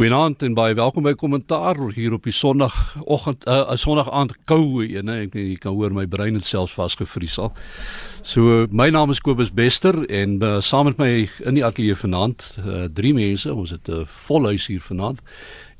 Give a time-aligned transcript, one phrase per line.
[0.00, 4.86] Goeienaand en baie welkom by Kommentaar hier op die Sondagoggend 'n uh, Sondag aand koue
[4.88, 5.08] een.
[5.12, 7.52] Ek jy kan hoor my brein het selfs vasgevries al.
[8.22, 12.58] So my naam is Kobus Bester en uh, saam met my in die ateljee vanaand
[12.64, 13.52] uh, drie mense.
[13.54, 15.20] Ons het 'n uh, vol huis hier vanaand.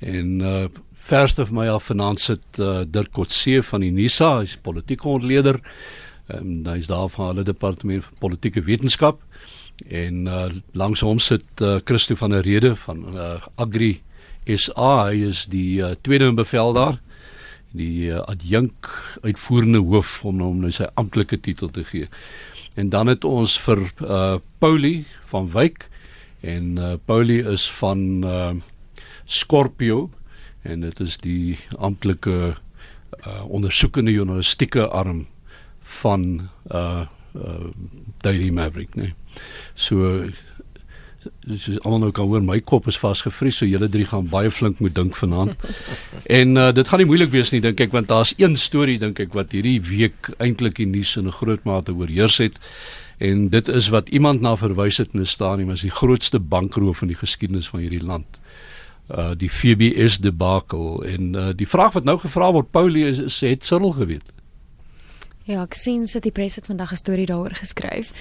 [0.00, 4.58] En uh, verste van my af vanaand sit uh, Dirk Kotse van die NISA, hy's
[4.60, 5.60] politieke ontleder.
[6.28, 9.22] Ehm um, hy's daar van hulle departement vir politieke wetenskap
[9.88, 14.02] en uh, langs hom sit uh, Christo van der Rede van uh, Agri
[14.46, 16.98] Hy is die uh, tweede in bevel daar
[17.76, 18.88] die uh, adjunk
[19.22, 22.08] uitvoerende hoof om hom nou sy amptelike titel te gee.
[22.74, 25.88] En dan het ons vir uh Paulie van Wyk
[26.46, 28.52] en uh Paulie is van uh
[29.24, 30.10] Scorpio
[30.62, 35.26] en dit is die amptelike uh ondersoekende journalistieke arm
[36.02, 37.70] van uh uh
[38.20, 39.14] Daily Maverick, nee.
[39.74, 40.26] So
[41.56, 44.80] so almal nou kan hoor my kop is vasgevries so julle drie gaan baie flink
[44.80, 45.56] moet dink vanaand.
[46.40, 49.20] en uh, dit gaan nie moeilik wees nie dink ek want daar's een storie dink
[49.20, 52.58] ek wat hierdie week eintlik die nuus in 'n groot mate oorheers het
[53.20, 57.02] en dit is wat iemand na verwys het in 'n stadium as die grootste bankroof
[57.02, 58.40] in die geskiedenis van hierdie land.
[59.08, 63.40] Uh die FBS debakel en uh, die vraag wat nou gevra word Paulie is, is
[63.40, 64.32] het Cyril geweet.
[65.48, 68.12] Ja, ek sien sit die pres het vandag 'n storie daaroor geskryf.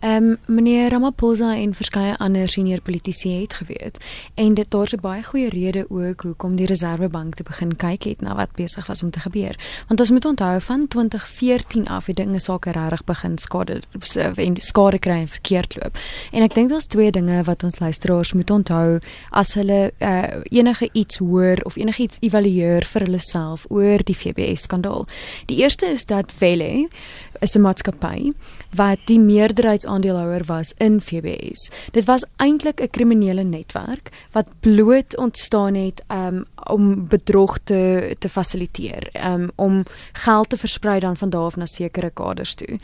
[0.00, 3.98] Ehm um, meneer Ramaphosa en verskeie ander senior politici het geweet
[4.34, 8.20] en dit daar's 'n baie goeie rede ook hoekom die Reserwebank te begin kyk het
[8.20, 9.58] na wat besig was om te gebeur.
[9.88, 13.82] Want ons moet onthou van 2014 af het dinge sake regtig begin skade
[14.34, 15.98] en skade kry en verkeerd loop.
[16.32, 18.98] En ek dink daar's twee dinge wat ons luisteraars moet onthou
[19.30, 24.14] as hulle uh, enige iets hoor of enige iets evalueer vir hulle self oor die
[24.14, 25.06] FBS skandaal.
[25.46, 26.86] Die eerste is dat Vele Okay.
[27.40, 28.32] Is 'n maatskappy
[28.74, 31.70] wat die meerderheidsaandeelhouer was in FBS.
[31.92, 38.28] Dit was eintlik 'n kriminele netwerk wat bloot ontstaan het um, om bedrog te te
[38.28, 42.78] fasiliteer, um, om geld te versprei dan van daar af na sekere kaders toe.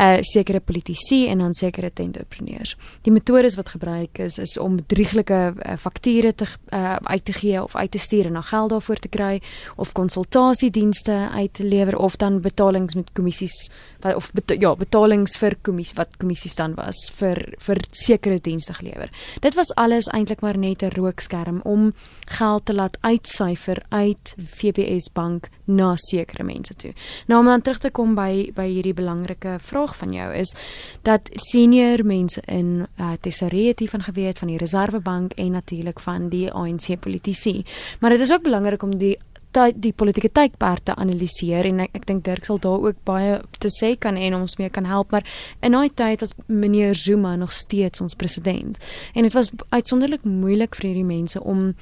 [0.00, 2.76] Uh sekere politici en dan sekere entrepreneurs.
[3.00, 7.62] Die metodes wat gebruik is is om bedrieglike uh, fakture te uh, uit te gee
[7.62, 9.42] of uit te stuur en dan geld daarvoor te kry
[9.76, 13.70] of konsultasiedienste uit te lewer of dan betalings met kommissies
[14.02, 18.74] wat of bet, ja, betalings vir kommissie wat kommissies dan was vir vir sekere dienste
[18.74, 19.10] gelewer.
[19.40, 21.92] Dit was alles eintlik maar net 'n rookskerm om
[22.26, 26.92] geld te laat uitsyfer uit VPS bank na sekere mense toe.
[27.26, 30.54] Nou om dan terug te kom by by hierdie belangrike vraag van jou is
[31.02, 36.28] dat senior mense in uh, tesourier het hiervan geweet van die Reservebank en natuurlik van
[36.28, 37.64] die ANC politici.
[38.00, 39.18] Maar dit is ook belangrik om die
[39.52, 43.40] tyd die politieke tydperk te analiseer en ek, ek dink Dirk sal daar ook baie
[43.58, 45.26] te sê kan en ons mee kan help maar
[45.60, 48.78] in daai tyd was meneer Zuma nog steeds ons president.
[49.14, 51.74] En dit was uitsonderlik moeilik vir hierdie mense om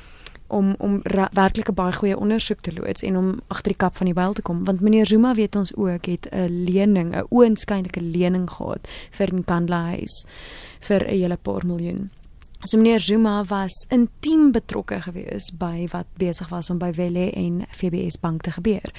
[0.51, 1.01] om om
[1.33, 4.33] werklik 'n baie goeie ondersoek te loods en om agter die kap van die byl
[4.33, 4.65] te kom.
[4.65, 9.45] Want meneer Zuma weet ons ook het 'n lening 'n oënskynlike lening gehad vir 'n
[9.45, 10.27] kandelahuis
[10.81, 12.11] vir 'n hele paar miljoen
[12.63, 17.63] So meneer Zuma was intiem betrokke gewees by wat besig was om by Welle en
[17.73, 18.91] FBS Bank te gebeur.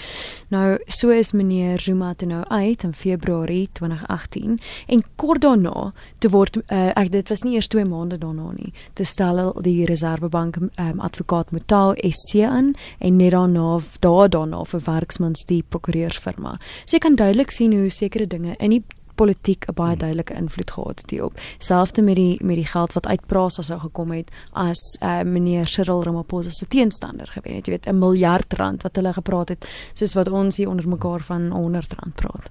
[0.49, 4.57] Nou so is meneer Zuma toe nou uit in Februarie 2018
[4.88, 8.72] en kort daarna te word uh, ek dit was nie eers 2 maande daarna nie.
[8.97, 14.81] Te stel die Reservebank um, advokaat Mutau SC aan en net daarna daar daarna vir
[14.89, 16.55] werksmans die prokureursfirma.
[16.88, 18.83] So jy kan duidelik sien hoe sekere dinge in die
[19.21, 19.99] politiek 'n baie hmm.
[20.03, 21.39] duidelike invloed gehad hierop.
[21.57, 25.67] Selfs met die met die geld wat uit Prasa sou gekom het as uh, meneer
[25.67, 27.65] Cyril Ramaphosa se teenstander gewen het.
[27.65, 31.21] Jy weet 'n miljard rand wat hulle gepraat het soos wat ons hier onder mekaar
[31.23, 32.49] van 100 rand praat.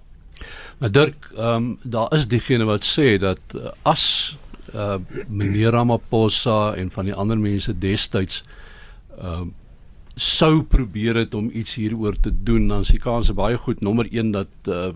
[0.78, 4.36] Maar Dirk, ehm um, daar is diegene wat sê dat uh, as
[4.74, 4.96] uh,
[5.28, 8.44] meneer Ramaphosa en van die ander mense destyds
[9.18, 9.48] ehm uh,
[10.20, 14.30] sou probeer het om iets hieroor te doen dan se kans baie goed nommer 1
[14.30, 14.90] dat uh,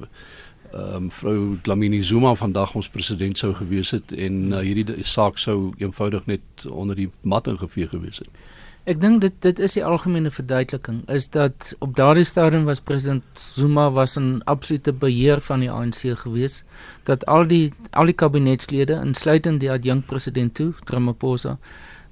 [0.75, 5.39] ehm um, vrou Dlamini Zuma vandag ons president sou gewees het en uh, hierdie saak
[5.39, 8.31] sou eenvoudig net onder die mat ingeveeg gewees het.
[8.91, 13.25] Ek dink dit dit is die algemene verduideliking is dat op daardie stadium was president
[13.39, 16.65] Zuma was 'n absolute beheer van die ANC gewees
[17.05, 21.59] dat al die al die kabinetslede insluitend die adjunk president toe Ramaphosa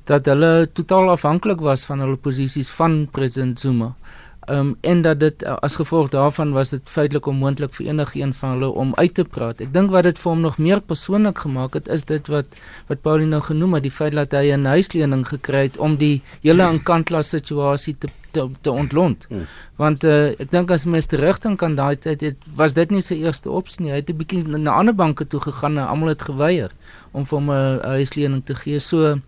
[0.05, 3.85] dat hulle totaal afhanklik was van hulle posisies van president Zuma.
[3.85, 8.37] Ehm um, en dat dit uh, as gevolg daarvan was dit feitelik onmoontlik vir enigiemand
[8.37, 9.61] van hulle om uit te praat.
[9.61, 12.47] Ek dink wat dit vir hom nog meer persoonlik gemaak het is dit wat
[12.89, 16.23] wat Pauline nou genoem het, die feit dat hy 'n huislening gekry het om die
[16.43, 19.27] hele aankantla situasie te te, te ontlont.
[19.29, 19.47] Hmm.
[19.77, 23.21] Want uh, ek dink as mens terugdink kan daai tyd het was dit nie sy
[23.23, 23.93] eerste opsie nie.
[23.93, 26.71] Hy het 'n bietjie na ander banke toe gegaan en almal het geweier
[27.13, 28.79] om vir hom 'n huislening te gee.
[28.81, 29.21] So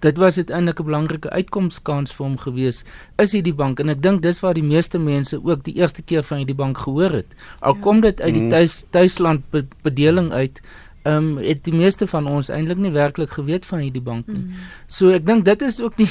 [0.00, 2.84] dit was uiteindelik 'n belangrike uitkomskans vir hom gewees
[3.16, 6.22] is hierdie bank en ek dink dis waar die meeste mense ook die eerste keer
[6.22, 7.30] van hierdie bank gehoor het
[7.60, 7.80] al ja.
[7.80, 8.50] kom dit uit die mm.
[8.50, 9.42] tuis tuisland
[9.82, 10.60] bedeling uit
[11.02, 14.44] ehm um, het die meeste van ons eintlik nie werklik geweet van hierdie bank nie.
[14.44, 14.66] Mm.
[14.86, 16.10] So ek dink dit is ook die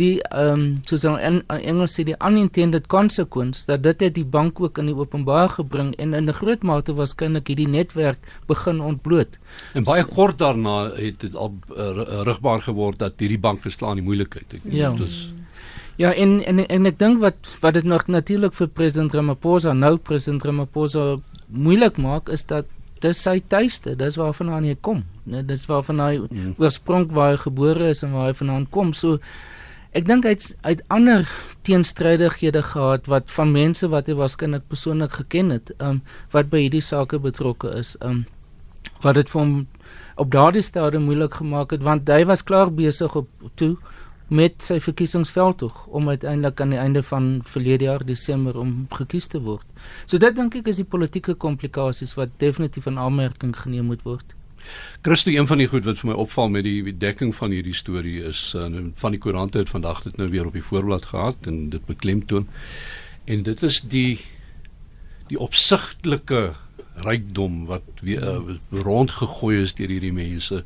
[0.00, 4.60] die ehm um, soos in Engels sê die unintended consequence dat dit het die bank
[4.60, 9.38] ook in die openbaar gebring en in 'n groot mate waarskynlik hierdie netwerk begin ontbloot.
[9.74, 13.96] En baie so, kort daarna het dit al uh, rigbaar geword dat hierdie bank geslaan
[13.96, 14.54] die moeilikheid.
[14.54, 14.92] Ek ja.
[14.92, 15.32] Dus
[16.00, 19.96] Ja, en en en ek dink wat wat dit nog natuurlik vir president Ramaphosa nou
[19.96, 21.16] president Ramaphosa
[21.46, 22.66] moeilik maak is dat
[23.00, 25.04] dis sy tuiste, dis waarvan hy kom.
[25.24, 26.54] Net dis waarvan hy mm.
[26.60, 28.92] oorsprong waar hy gebore is en waar hy vandaan kom.
[28.96, 29.18] So
[29.96, 31.28] ek dink hy't uit ander
[31.66, 36.02] teenstrydighede gehad wat van mense wat hy waarskynlik persoonlik geken het, um
[36.34, 37.96] wat by hierdie saake betrokke is.
[38.00, 38.26] Um
[39.04, 39.54] wat dit vir hom
[40.20, 43.76] op daardie stadium moeilik gemaak het want hy was klaar besig op toe
[44.30, 49.40] met sy verkiesingsveldtog om uiteindelik aan die einde van verlede jaar Desember om gekies te
[49.42, 49.66] word.
[50.06, 54.36] So dit dink ek is die politieke komplikasies wat definitief in aanmerking geneem moet word.
[55.02, 58.20] Christo, een van die goed wat vir my opval met die dekking van hierdie storie
[58.28, 58.68] is uh,
[59.02, 62.46] van die koerante het vandag dit nou weer op die voorblad gehad en dit beklemtoon.
[63.24, 64.20] En dit is die
[65.30, 66.52] die opsigtelike
[67.06, 70.64] rykdom wat weer uh, rondgegooi is deur hierdie mense.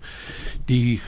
[0.69, 1.00] Die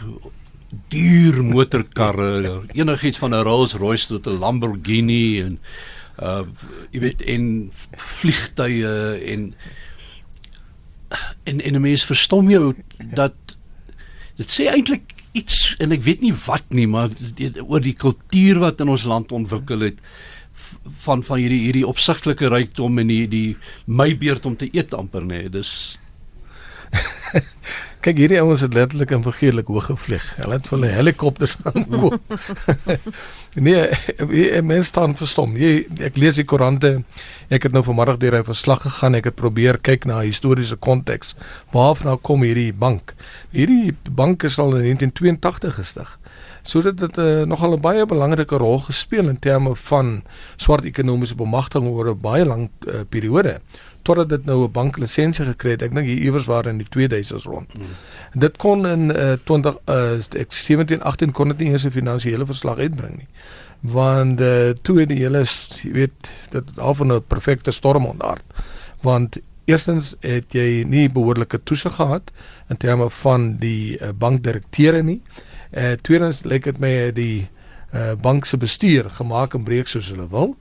[0.88, 5.58] duur motorkarre, enigiets van 'n Rolls-Royce tot 'n Lamborghini en
[6.22, 6.44] uh
[6.90, 9.54] jy weet en vliegtye en
[11.44, 13.34] en en 'n mens verstom jou dat
[14.36, 18.58] dit sê eintlik iets en ek weet nie wat nie, maar die, oor die kultuur
[18.58, 20.00] wat in ons land ontwikkel het
[21.04, 25.22] van van hierdie hierdie opsigtelike rykdom en die die my beurt om te eet amper
[25.22, 25.42] nê.
[25.44, 25.48] Nee.
[25.48, 25.98] Dis
[28.04, 30.24] Kyk hierdie ouens het letterlik en figuurlik hoog gevlieg.
[30.36, 32.20] Hulle het hulle helikopters aangekoop.
[33.66, 33.88] nee,
[34.62, 35.56] mense staan verstom.
[35.56, 36.92] Jy ek lees die koerante.
[37.48, 39.18] Ek het nou vanmiddag deur hy verslag gegaan.
[39.18, 41.34] Ek het probeer kyk na historiese konteks.
[41.74, 43.16] Waarvan nou kom hierdie bank?
[43.54, 46.14] Hierdie bank is al in 1982 gestig.
[46.66, 50.22] So dit het uh, nogal 'n baie belangrike rol gespeel in terme van
[50.56, 53.60] swart ekonomiese bemagtiging oor 'n baie lang uh, periode
[54.06, 55.82] totdat dit nou 'n banklisensie gekry het.
[55.82, 57.74] Ek dink hier iewers waar in die 2000s rond.
[57.74, 57.82] Mm.
[58.32, 62.78] Dit kon in uh, 20 uh, 17 18 kon dit nie eens 'n finansiële verslag
[62.78, 63.28] uitbring nie.
[63.80, 65.44] Want uh, toe het die hele
[65.82, 68.44] jy weet dit al van 'n perfekte storm ontaard.
[69.00, 72.30] Want eerstens het jy nie behoorlike toesig gehad
[72.68, 75.20] in terme van die uh, bankdirekteure nie.
[75.72, 77.48] Uh, tweedens lyk dit my die
[77.94, 80.56] uh, bank se bestuur gemaak en breek soos hulle wil.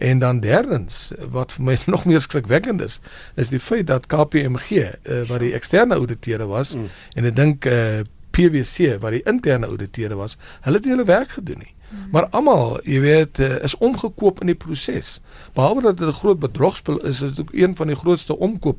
[0.00, 3.00] En dan derdens wat vir my nog meer skrikwekkend is,
[3.36, 6.88] is die feit dat KPMG uh, eh, wat die eksterne ouditeure was mm.
[7.20, 11.34] en ek dink uh, eh, PwC wat die interne ouditeure was, hulle het hulle werk
[11.36, 11.74] gedoen nie.
[11.90, 12.06] Mm.
[12.14, 15.18] Maar almal, jy weet, uh, is omgekoop in die proses.
[15.58, 18.78] Behalwe dat dit 'n groot bedrogspel is, is dit ook een van die grootste omkoop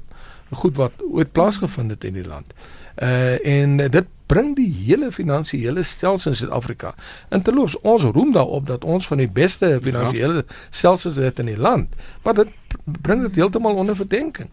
[0.51, 2.53] goed wat ooit plaasgevind het in die land.
[2.95, 6.93] Uh en dit bring die hele finansiële stelsel in Suid-Afrika.
[7.35, 10.59] In terloops, ons roem daarop dat ons van die beste finansiële ja.
[10.69, 11.91] stelsels het in die land,
[12.23, 12.55] maar dit
[13.03, 14.49] bring dit heeltemal onder verdenking.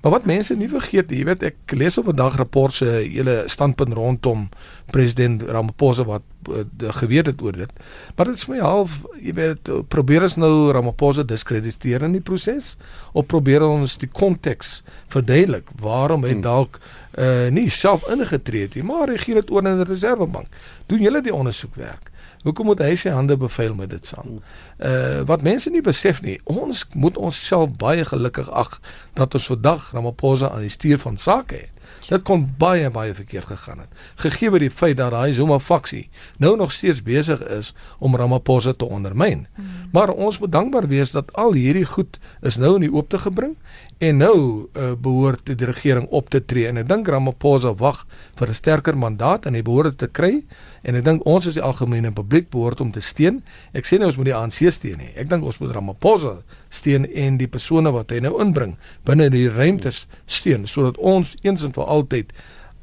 [0.00, 3.94] Maar wat mense nie vergeet, jy weet ek lees op vandag rapport se hele standpunt
[3.96, 4.48] rondom
[4.90, 6.64] president Ramaphosa wat uh,
[7.00, 7.72] geweet het oor dit.
[8.16, 12.76] Maar dit is my half, jy weet, probeer ons nou Ramaphosa diskrediteer in die proses
[13.12, 14.80] of probeer ons die konteks
[15.12, 16.46] verduidelik waarom hy hmm.
[16.46, 20.62] dalk uh, nie self ingetree het nie, maar regeer dit oor in die reservebank.
[20.90, 22.09] Doen julle die ondersoekwerk?
[22.42, 24.40] Hoekom moet hy sy hande bevuil met dit saam?
[24.78, 28.78] Uh wat mense nie besef nie, ons moet onsself baie gelukkig ag
[29.18, 31.79] dat ons vandag Ramaphosa aan die stuur van sake het.
[32.08, 33.88] Dit kon baie baie verkeerd gegaan het.
[34.16, 38.72] Gegee word die feit dat daai Zuma faksie nou nog steeds besig is om Ramaphosa
[38.72, 39.46] te ondermyn.
[39.54, 39.66] Hmm.
[39.92, 43.18] Maar ons moet dankbaar wees dat al hierdie goed is nou in die oop te
[43.18, 43.56] gebring
[44.00, 44.36] En nou
[44.72, 48.06] uh, behoort die regering op te tree en ek dink Ramaphosa wag
[48.40, 50.40] vir 'n sterker mandaat en hy behoort te kry
[50.88, 53.42] en ek dink ons as die algemene publiek behoort om te steun.
[53.76, 55.12] Ek sê nou ons moet die ANC steun nie.
[55.20, 56.38] Ek dink ons moet Ramaphosa
[56.70, 61.66] steun en die persone wat hy nou inbring binne die ruimtes steun sodat ons eens
[61.66, 62.34] en vir altyd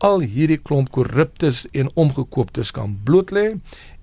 [0.05, 3.47] al hierdie klomp korruptes en omgekooptes kan bloot lê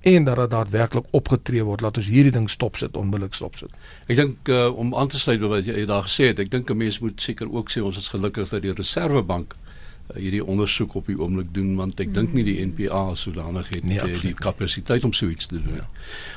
[0.05, 3.73] en dat dit daadwerklik opgetree word laat ons hierdie ding stop sit onmiddellik stop sit.
[4.11, 6.71] Ek dink uh, om aan te sluit by wat jy daar gesê het, ek dink
[6.71, 10.95] 'n mens moet seker ook sê ons is gelukkig dat die Reserwebank uh, hierdie ondersoek
[11.01, 14.35] op die oomblik doen want ek dink nie die NPA sodanig het nee, uh, die
[14.35, 15.81] kapasiteit om so iets te doen nie.
[15.81, 15.89] Ja.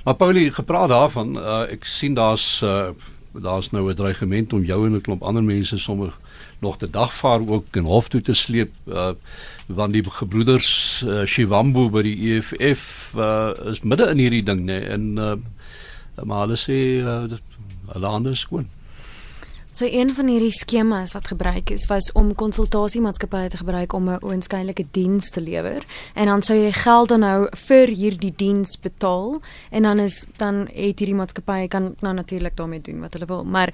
[0.05, 2.93] Maar Paulie, gepraat daarvan, uh, ek sien daar's uh,
[3.41, 6.13] daar's nou 'n dreigement om jou en 'n klomp ander mense sommer
[6.59, 9.11] nog te dagvaar ook in hof toe te sleep uh
[9.67, 14.79] want die gebroeders uh, Shivambu by die EFF uh, is midde in hierdie ding nê
[14.79, 15.35] nee, en uh,
[16.23, 17.27] maar hulle sê uh,
[17.91, 18.69] hulle hande is skoon.
[19.77, 24.23] So een van hierdie skemas wat gebruik is was om konsultasiemaatskappye te gebruik om 'n
[24.25, 25.85] oënskynlike diens te lewer.
[26.13, 30.55] En dan sou jy geld dan nou vir hierdie diens betaal en dan is dan
[30.73, 33.43] het hierdie maatskappye kan nou natuurlik daarmee doen wat hulle wil.
[33.43, 33.73] Maar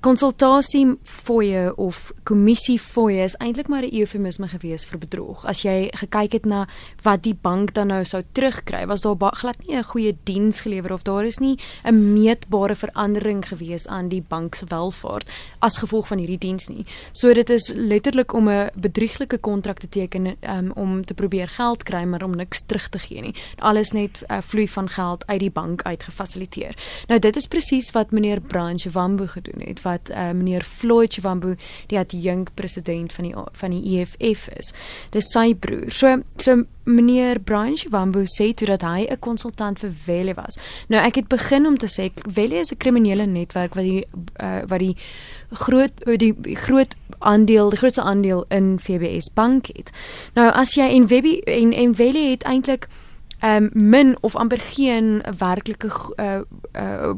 [0.00, 5.44] konsultasie fooie of kommissie fooie is eintlik maar 'n eufemisme gewees vir bedrog.
[5.46, 6.66] As jy gekyk het na
[7.02, 10.92] wat die bank dan nou sou terugkry, was daar glad nie 'n goeie diens gelewer
[10.92, 16.06] of daar is nie 'n meetbare verandering gewees aan die bank se welvaart as gevolg
[16.06, 16.86] van hierdie diens nie.
[17.12, 21.82] So dit is letterlik om 'n bedrieglike kontrak te teken um, om te probeer geld
[21.82, 23.34] kry maar om niks terug te gee nie.
[23.58, 26.74] Alles net uh, vloei van geld uit die bank uit gefasiliteer.
[27.06, 31.56] Nou dit is presies wat meneer Branch Wambo gedoen het wat uh, meneer Floyd Chivambu
[31.86, 34.72] die adjunk president van die van die EFF is.
[35.10, 35.90] Dis sy broer.
[35.90, 40.58] So so meneer Brian Chivambu sê toe dat hy 'n konsultant vir Welle was.
[40.88, 44.06] Nou ek het begin om te sê Welle is 'n kriminele netwerk wat die
[44.42, 44.96] uh, wat die
[45.50, 49.90] groot die groot aandeel die grootste aandeel in FBS bank het.
[50.34, 52.88] Nou as jy en Webby en en Welle het eintlik
[53.44, 56.40] um, min of amper geen werklike uh,
[56.72, 57.12] uh,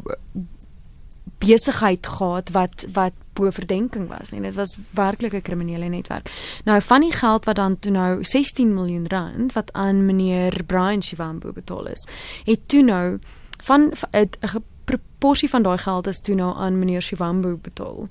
[1.38, 4.40] besigheid gehad wat wat bo verdenking was nie.
[4.40, 6.30] Dit was werklik 'n kriminele netwerk.
[6.64, 11.02] Nou van die geld wat dan toe nou 16 miljoen rand wat aan meneer Brian
[11.02, 12.08] Shivambu betaal is,
[12.44, 13.18] het toe nou
[13.62, 18.08] van 'n proporsie van daai geld is toe nou aan meneer Shivambu betaal.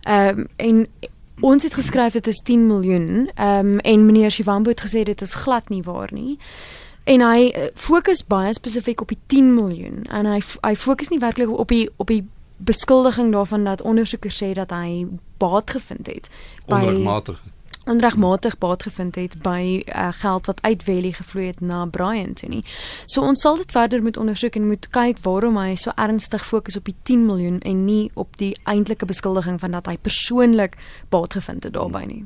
[0.00, 0.86] Ehm um, en
[1.40, 3.30] ons het geskryf dit is 10 miljoen.
[3.34, 6.38] Ehm um, en meneer Shivambu het gesê dit is glad nie waar nie.
[7.04, 11.18] En hy eh, fokus baie spesifiek op die 10 miljoen en hy hy fokus nie
[11.18, 12.22] werklik op die op die
[12.64, 15.06] beskuldiging daarvan dat ondersoekers sê dat hy
[15.42, 16.30] baat gevind het
[16.66, 17.42] by onregmatig
[17.84, 22.48] onregmatig baat gevind het by uh, geld wat uit Welly gevloei het na Brian toe
[22.48, 22.64] nie.
[23.06, 26.78] So ons sal dit verder moet ondersoek en moet kyk waarom hy so ernstig fokus
[26.78, 30.78] op die 10 miljoen en nie op die eintlike beskuldiging van dat hy persoonlik
[31.10, 32.22] baat gevind het daarbey nie.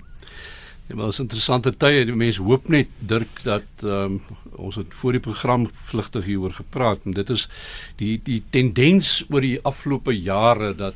[0.87, 2.05] Ja, maar dit is interessante tye.
[2.07, 4.21] Die mense hoop net Dirk dat ehm um,
[4.57, 7.49] ons het voor die program vlugtig hieroor gepraat en dit is
[7.97, 10.95] die die tendens oor die afgelope jare dat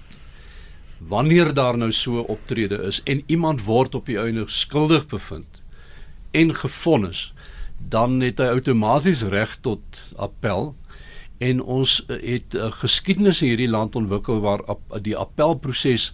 [1.09, 5.61] wanneer daar nou so optrede is en iemand word op die einde skuldig bevind
[6.31, 7.33] en gefonnis,
[7.89, 10.75] dan het hy outomaties reg tot appel
[11.41, 14.61] en ons het 'n geskiedenis in hierdie land ontwikkel waar
[15.03, 16.13] die appelproses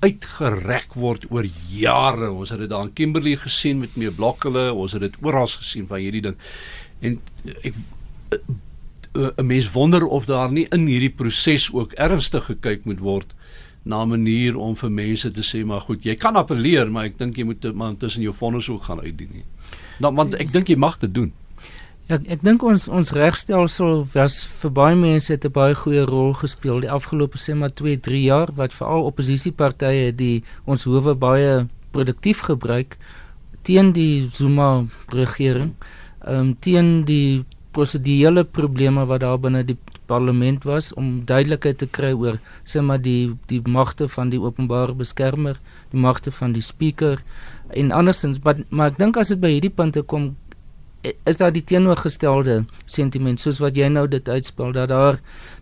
[0.00, 2.30] uitgerek word oor jare.
[2.30, 5.86] Ons het dit daar in Kimberley gesien met meer blokkele, ons het dit oral gesien
[5.86, 6.36] van hierdie ding.
[7.00, 7.20] En
[7.62, 7.74] ek
[9.12, 13.34] 'n mens wonder of daar nie in hierdie proses ook ernstig gekyk moet word
[13.82, 17.18] na 'n manier om vir mense te sê maar goed, jy kan appeleer, maar ek
[17.18, 19.44] dink jy moet maar tussen jou vonnis ook gaan uitdien nie.
[19.98, 21.32] Nou want ek dink jy mag dit doen.
[22.10, 26.32] Ja, ek dink ons ons regstelsel was vir baie mense het 'n baie goeie rol
[26.34, 26.80] gespeel.
[26.82, 32.40] Die afgelope sê maar 2, 3 jaar wat veral oppositiepartye die ons howe baie produktief
[32.50, 32.98] gebruik
[33.62, 35.76] teen die Zuma regering,
[36.26, 41.86] ehm um, teen die prosedurele probleme wat daar binne die parlement was om duidelikheid te
[41.86, 45.60] kry oor sê maar die die magte van die openbare beskermer,
[45.92, 47.22] die magte van die speaker
[47.68, 48.42] en andersins.
[48.42, 50.34] Maar, maar ek dink as dit by hierdie punte kom
[51.02, 55.20] is daar die teenoorgestelde sentiment soos wat jy nou dit uitspel dat daar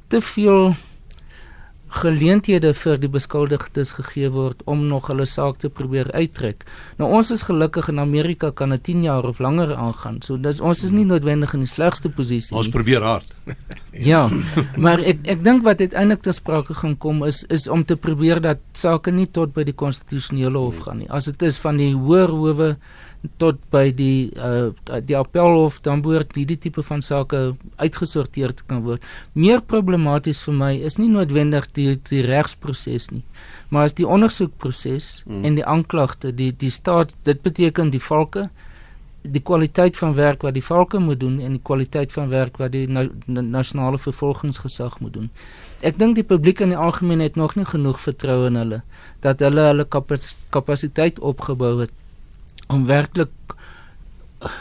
[0.08, 0.74] te veel
[1.88, 6.66] geleenthede vir die beskuldigdes gegee word om nog hulle saak te probeer uittrek.
[7.00, 10.20] Nou ons is gelukkig in Amerika kan dit 10 jaar of langer aangaan.
[10.22, 12.60] So dis ons is nie noodwendig in die slegste posisie nie.
[12.60, 13.32] Ons probeer hard.
[14.10, 14.26] ja,
[14.76, 18.42] maar ek ek dink wat uiteindelik te sprake gaan kom is is om te probeer
[18.44, 21.08] dat sake nie tot by die konstitusionele hof gaan nie.
[21.08, 22.74] As dit is van die hoër howe
[23.36, 24.70] tot by die uh
[25.06, 29.02] die appelhof dan behoort hierdie tipe van sake uitgesorteer te kan word.
[29.34, 33.24] Meer problematies vir my is nie noodwendig die die regsproses nie,
[33.70, 35.44] maar is die ondersoekproses mm.
[35.44, 38.48] en die aanklagte, die die staat, dit beteken die valke
[39.22, 42.72] die kwaliteit van werk wat die valke moet doen en die kwaliteit van werk wat
[42.72, 45.30] die na, na, nasionale vervolgingsgesag moet doen.
[45.82, 48.82] Ek dink die publiek in die algemeen het nog nie genoeg vertroue in hulle
[49.26, 49.86] dat hulle hulle
[50.54, 51.92] kapasiteit opgebou het
[52.68, 53.32] om werklik
[54.44, 54.52] uh,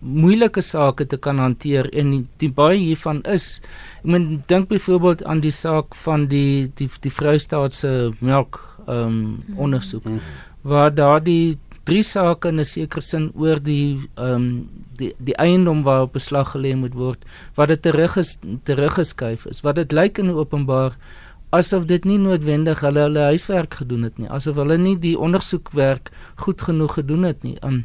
[0.00, 3.60] moeilike sake te kan hanteer en die, die baie hiervan is
[4.02, 9.06] ek meen dink byvoorbeeld aan die saak van die die die Vrystaat se melk ehm
[9.06, 10.42] um, ondersoek mm -hmm.
[10.62, 15.82] waar daardie drie sake in 'n sekere sin oor die ehm um, die die eiendom
[15.82, 20.30] waar beslag gelê moet word wat dit terug is teruggeskuif is wat dit lyk in
[20.30, 20.92] openbaar
[21.56, 26.10] asof dit nie noodwendig hulle hulle huiswerk gedoen het nie, asof hulle nie die ondersoekwerk
[26.44, 27.56] goed genoeg gedoen het nie.
[27.64, 27.84] Um,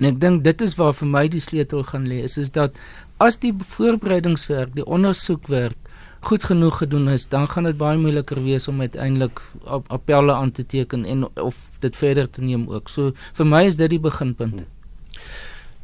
[0.00, 2.78] en ek dink dit is waar vir my die sleutel gaan lê, is is dat
[3.22, 5.78] as die voorbereidingswerk, die ondersoekwerk
[6.22, 10.66] goed genoeg gedoen is, dan gaan dit baie moeiliker wees om uiteindelik appelle aan te
[10.66, 12.88] teken en of dit verder te neem ook.
[12.88, 14.62] So vir my is dit die beginpunt.
[14.62, 14.70] Hmm.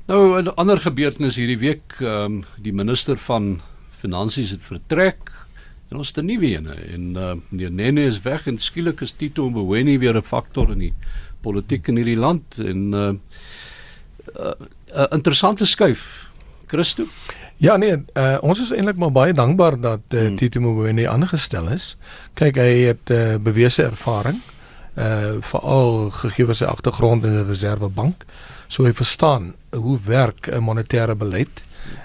[0.09, 3.61] Nou 'n ander gebeurtenis hierdie week, ehm um, die minister van
[3.91, 5.33] finansies het vertrek
[5.89, 9.13] en ons het 'n nuwe een en uh, meneer Nene is weg en skielik is
[9.13, 10.95] Tito Mboweni weer 'n faktor in die
[11.41, 13.13] politiek in hierdie land en 'n uh,
[14.37, 14.53] uh,
[14.95, 16.27] uh, interessante skuif.
[16.67, 17.07] Christo
[17.59, 20.37] Ja nee, uh, ons is eintlik maar baie dankbaar dat uh, hmm.
[20.37, 21.97] Tito Mboweni aangestel is.
[22.39, 24.39] Kyk, hy het uh, bewese ervaring
[24.99, 28.25] uh veral gegee sy agtergrond in die Reservebank.
[28.67, 31.63] So hy verstaan hoe werk 'n monetêre beleid.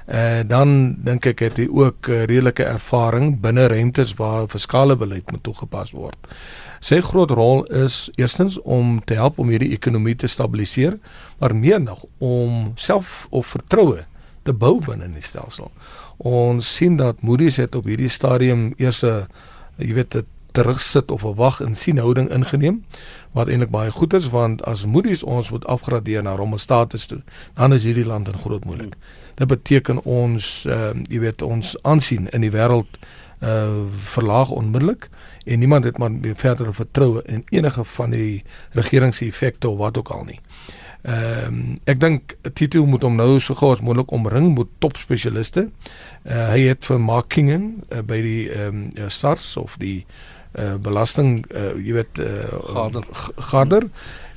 [0.07, 5.31] Uh dan dink ek het hy ook uh, redelike ervaring binne rentes waar fiskale beleid
[5.31, 6.17] moet toegepas word.
[6.83, 10.97] Sy groot rol is eerstens om te help om hierdie ekonomie te stabiliseer,
[11.39, 14.03] maar meer nog om self of vertroue
[14.43, 15.71] te bou binne in die stelsel.
[16.17, 19.27] Ons sien dat Moody's het op hierdie stadium eers 'n
[19.77, 22.83] jy weet 'n terugsit of 'n wag en sien houding ingeneem
[23.31, 27.21] wat eintlik baie goed is want as Moody's ons moet afgradeer na rommel status toe,
[27.53, 28.95] dan is hierdie land in groot moeilik.
[29.35, 32.99] Dit beteken ons ehm uh, jy weet ons aansien in die wêreld
[33.43, 35.09] uh verlaag onmiddellik
[35.45, 39.97] en niemand het maar verdere vertroue in enige van die regering se effekte of wat
[39.97, 40.39] ook al nie.
[41.01, 45.69] Ehm um, ek dink Tito moet hom nou so gou as moontlik omring met topspesialiste.
[46.23, 50.32] Uh, hy het vir markingen uh, by die ehm um, SARS of die uh,
[50.81, 53.05] belasting uh, jy weet uh, Garder.
[53.35, 53.87] Garder.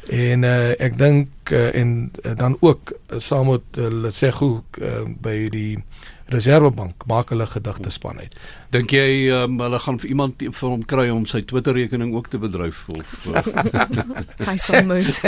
[0.06, 5.02] En uh, ek dink uh, en uh, dan ook uh, saam met uh, goed uh,
[5.20, 5.82] by die
[6.28, 8.32] Reservebank maak hulle gedagtespan uit.
[8.74, 12.32] Dink jy um, hulle gaan vir iemand vir hom kry om sy Twitter rekening ook
[12.32, 13.28] te bedryf of
[14.48, 15.20] Hy sal moet.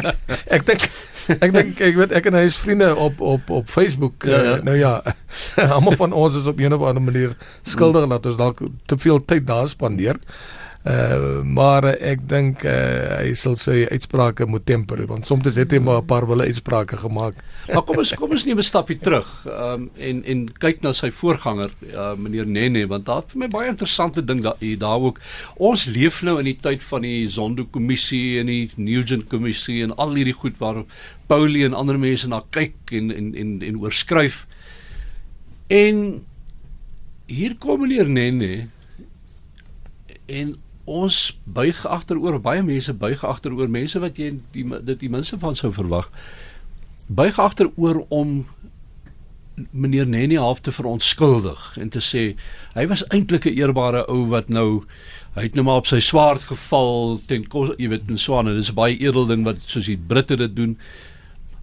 [0.56, 0.88] ek dink
[1.36, 4.24] ek dink ek weet ek en hy is vriende op op op Facebook.
[4.24, 4.56] Ja, ja.
[4.56, 4.94] Uh, nou ja,
[5.76, 9.20] almal van ons is op 'n of ander manier skuldig dat ons dalk te veel
[9.24, 10.16] tyd daar spandeer.
[10.86, 15.80] Uh, maar ek dink uh, hy sal sy uitsprake moet temper want soms het hy
[15.82, 17.40] maar 'n paar wille uitsprake gemaak.
[17.66, 21.10] Maar kom ons kom ons neem 'n stapie terug um, en en kyk na sy
[21.10, 25.18] voorganger uh, meneer Nene want daar het vir my baie interessante ding daar daar ook.
[25.56, 29.96] Ons leef nou in die tyd van die Zondo kommissie en die Nugent kommissie en
[29.96, 30.84] al hierdie goed waar
[31.26, 34.46] Paulie en ander mense na kyk en en en en oorskryf.
[35.66, 36.22] En
[37.26, 38.68] hier kom meneer Nene
[40.26, 40.54] en
[40.86, 45.58] ons buig agteroor baie mense buig agteroor mense wat jy die dit die minste van
[45.58, 46.10] sou verwag
[47.06, 48.46] buig agteroor om
[49.70, 52.24] meneer Nenny half te verontskuldig en te sê
[52.74, 54.84] hy was eintlik 'n eerbare ou wat nou
[55.36, 58.70] hy het nou maar op sy swaard geval ten kos jy weet in Swane dis
[58.70, 60.76] 'n baie edel ding wat soos die Britte dit doen.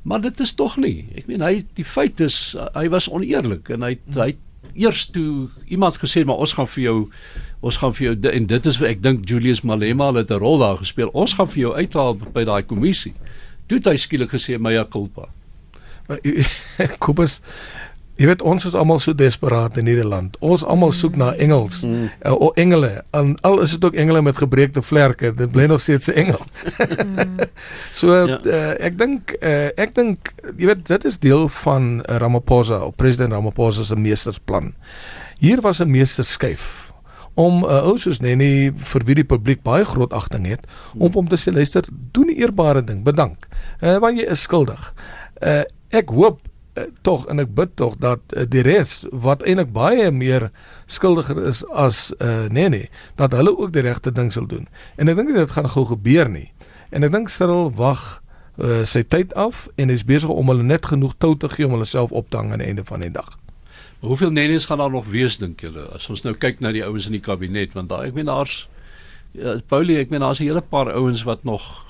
[0.03, 1.07] Maar dit is tog nie.
[1.15, 4.35] Ek meen hy die feit is hy was oneerlik en hy hy
[4.75, 6.97] eers toe iemand gesê maar ons gaan vir jou
[7.61, 10.77] ons gaan vir jou en dit is ek dink Julius Malema het 'n rol daar
[10.77, 11.09] gespeel.
[11.13, 13.13] Ons gaan vir jou uithaal by daai kommissie.
[13.67, 15.29] Toe het hy skielik gesê my culpa.
[16.99, 17.41] Kobus
[18.23, 20.37] Jy weet ons is almal so desperaat in Nederland.
[20.39, 22.05] Ons almal soek na engels, mm.
[22.23, 23.01] uh, o engele.
[23.11, 26.39] En al is dit ook engele met gebreekte vlerke, dit bly nog steeds 'n engel.
[26.39, 27.35] Mm.
[27.99, 28.39] so ja.
[28.45, 33.83] uh, ek dink uh, ek dink jy weet dit is deel van Ramaphosa, president Ramaphosa
[33.83, 34.71] se meestersplan.
[35.43, 36.93] Hier was 'n meesterskyf
[37.33, 40.63] om 'n uh, ou soos Nenny vir wie die publiek baie groot agting het
[40.95, 43.47] om hom te sê luister doen 'n eerbare ding bedank
[43.81, 44.93] uh, want jy is skuldig
[45.41, 46.39] uh, ek hoop
[47.01, 50.49] tog en ek bid tog dat uh, die res wat eintlik baie meer
[50.89, 52.87] skuldiger is as uh, Nenny
[53.19, 54.67] dat hulle ook die regte ding sal doen.
[54.97, 56.49] En ek dink dit gaan gou gebeur nie.
[56.89, 58.03] En ek dink Cyril wag
[58.57, 61.77] uh, sy tyd af en is besig om hulle net genoeg tou te gee om
[61.77, 63.37] hulle self op te hang aan die einde van die dag.
[64.03, 65.87] Hoeveel nennies gaan daar nog wees dink julle?
[65.95, 68.65] As ons nou kyk na die ouens in die kabinet want daar ek meen daar's
[69.33, 71.85] ja, Paulie, ek meen daar's 'n hele paar ouens wat nog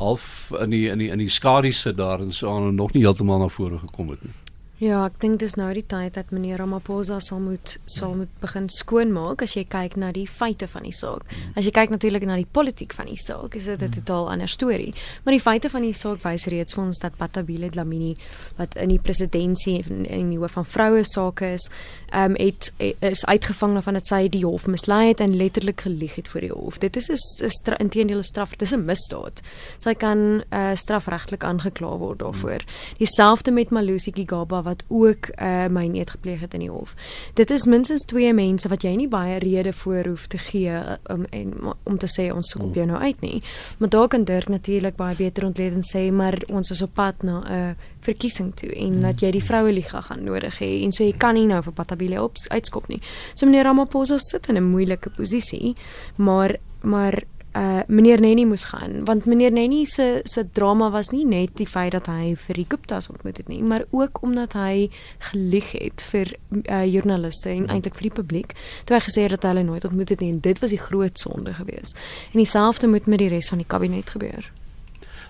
[0.00, 2.92] half in die in die in die skadu sit daar en so aan en nog
[2.92, 4.34] nie heeltemal na vore gekom het nie.
[4.82, 8.64] Ja, ek dink dis nou die tyd dat meneer Ramaphosa sal moet sal moet begin
[8.66, 11.22] skoonmaak as jy kyk na die feite van die saak.
[11.54, 14.48] As jy kyk natuurlik na die politiek van die saak, is dit 'n totaal ander
[14.50, 14.90] storie.
[15.22, 18.16] Maar die feite van die saak wys reeds vir ons dat Patabile Dlamini
[18.58, 21.70] wat in die presidentskap en in die hoof van vroue sake is,
[22.10, 26.16] ehm um, het is uitgevang van dat sy die hof mislei het en letterlik gelieg
[26.16, 26.78] het voor die hof.
[26.78, 29.42] Dit is 'n intedeel straf, dit is 'n misdaad.
[29.78, 32.64] Sy kan uh, strafregtelik aangekla word daarvoor.
[32.98, 36.94] Dieselfde met Malusi Gigaba wat ook 'n uh, myn eet gepleeg het in die hof.
[37.34, 40.92] Dit is minstens twee mense wat jy nie baie rede voor hoef te gee uh,
[41.10, 43.42] um, en om te sê ons soek op jou nou uit nie.
[43.78, 47.22] Maar daar kan Dirk natuurlik baie beter ontleed en sê maar ons is op pad
[47.22, 50.92] na 'n uh, verkiesing toe en dat jy die vroue liga gaan nodig hê en
[50.92, 53.00] so jy kan nie nou vir Patabile op uitskop nie.
[53.34, 55.74] So meneer Ramaphosa sit in 'n moeilike posisie,
[56.16, 57.22] maar maar
[57.56, 61.68] uh meneer Nenny moes gaan want meneer Nenny se se drama was nie net die
[61.68, 64.88] feit dat hy vir die Guptas ontmoet het nie maar ook omdat hy
[65.30, 69.50] gelieg het vir uh joernaliste en eintlik vir die publiek toe hy gesê het dat
[69.50, 71.98] hulle nooit ontmoet het nie en dit was die groot sonde geweest.
[72.32, 74.50] En dieselfde moet met die res van die kabinet gebeur.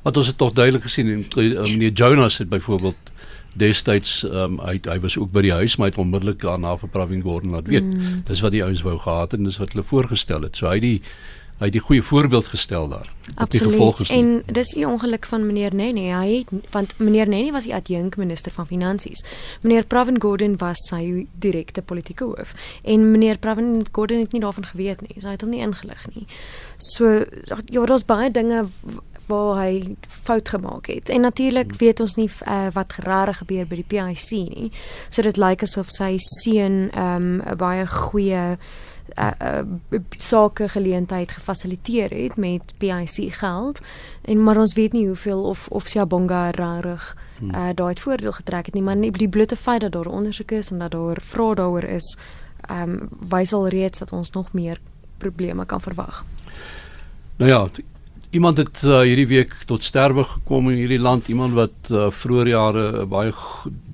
[0.03, 3.11] Wat ons het tog duidelik gesien en uh, meneer Jonas het byvoorbeeld
[3.53, 6.89] destyds um, hy hy was ook by die huis maar hy het onmiddellik daarna vir
[6.89, 7.85] Pravin Gordhan laat weet.
[7.85, 8.23] Mm.
[8.27, 10.57] dis wat die ouens wou gehad het en dis wat hulle voorgestel het.
[10.57, 10.97] So hy die
[11.63, 13.09] hy het 'n goeie voorbeeld gestel daar.
[13.35, 14.11] Absoluut.
[14.11, 16.11] En dis die ongeluk van meneer Nenny.
[16.11, 19.25] Hy het want meneer Nenny was die adjunk minister van finansies.
[19.61, 22.55] Meneer Pravin Gordhan was sy direkte politieke hoof.
[22.83, 25.15] En meneer Pravin Gordhan het nie daarvan geweet nie.
[25.19, 26.27] So hy het hom nie ingelig nie.
[26.77, 27.25] So
[27.65, 28.65] ja, daar's baie dinge
[29.27, 31.09] waar hy fout gemaak het.
[31.09, 31.77] En natuurlik hmm.
[31.79, 34.73] weet ons nie uh, wat rare gebeur by die PIC nie.
[35.09, 38.59] So dit lyk asof sy seun ehm, 'n um, baie goeie
[39.19, 43.81] uh, uh, sake geleentheid gefasiliteer het met PIC geld.
[44.23, 48.67] En maar ons weet nie hoeveel of of Siyabonga rarig uh, daai het voordeel getrek
[48.67, 48.83] het nie.
[48.83, 52.17] Maar nie die blote feit dat daar ondersoek is en dat daar vrae daaroor is
[52.63, 54.81] ehm um, wys al reeds dat ons nog meer
[55.19, 56.25] probleme kan verwag.
[57.37, 57.69] Nou ja,
[58.33, 62.49] iemand het uh, hierdie week tot sterwe gekom in hierdie land, iemand wat uh, vroeër
[62.49, 63.33] jare baie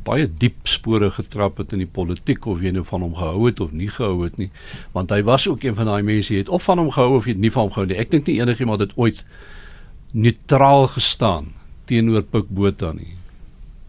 [0.09, 3.61] baie diep spore getrap het in die politiek of jy nou van hom gehou het
[3.61, 4.49] of nie gehou het nie.
[4.95, 6.33] Want hy was ook een van daai mense.
[6.33, 7.99] Jy het of van hom gehou of jy het nie van hom gehou nie.
[8.01, 9.25] Ek dink nie enigiemand het ooit
[10.17, 11.53] neutraal gestaan
[11.91, 13.19] teenoor Pik Botha nie.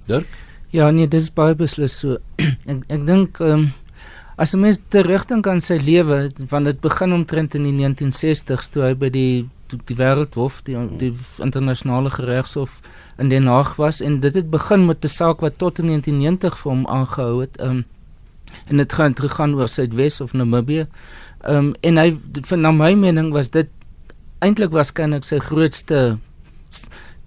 [0.09, 0.27] Dirk?
[0.75, 2.17] Ja nee dis baie beslis so.
[2.71, 3.69] Ek ek dink um,
[4.35, 8.83] as 'n mens terugdink aan sy lewe van dit begin omtrent in die 1960s toe
[8.89, 9.47] hy by die
[9.85, 12.81] die wêreldhof die, die internasionale geregshof
[13.17, 16.57] in Den Haag was en dit het begin met 'n saak wat tot in 1990
[16.57, 17.61] vir hom aangehou het.
[17.61, 17.85] Um
[18.65, 20.87] en dit gaan teruggaan oor Suidwes of Namibië.
[21.47, 23.67] Um en hy van na my mening was dit
[24.39, 26.17] eintlik waarskynlik sy grootste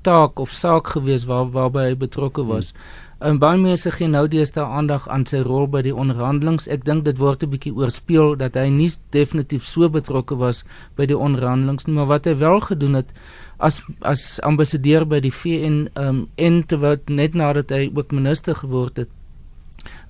[0.00, 2.72] taak of saak gewees waar waarby hy betrokke was.
[2.72, 3.11] Hmm.
[3.22, 6.66] En baie mense gee nou deesdae aandag aan sy rol by die onderhandelings.
[6.66, 10.64] Ek dink dit word 'n bietjie oorspeel dat hy nie definitief so betrokke was
[10.96, 13.14] by die onderhandelings nie, maar wat hy wel gedoen het
[13.58, 18.96] as as ambassadeur by die VN um en terwyl net nadat hy ook minister geword
[18.96, 19.10] het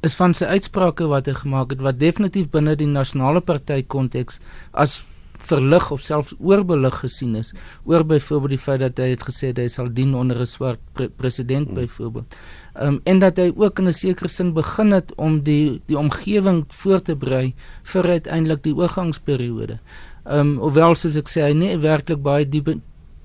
[0.03, 4.40] is van sy uitsprake wat hy gemaak het wat definitief binne die nasionale party konteks
[4.72, 5.03] as
[5.42, 7.52] verlig of selfs oorbelig gesien is
[7.88, 11.09] oor byvoorbeeld die feit dat hy het gesê hy sal dien onder 'n swart pre
[11.09, 11.74] president hmm.
[11.74, 12.37] byvoorbeeld.
[12.74, 16.64] Um en dat hy ook in 'n sekere sin begin het om die die omgewing
[16.68, 19.78] voor te berei vir uiteindelik die oorgangsperiode.
[20.24, 22.78] Um hoewel soos ek sê hy nie werklik baie diep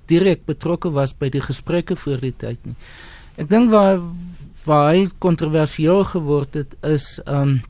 [0.07, 2.75] direk betrokke was by die gesprekke voor die tyd nie.
[3.37, 4.01] Ek dink waar
[4.65, 7.61] waar hy kontroversieel geword het is um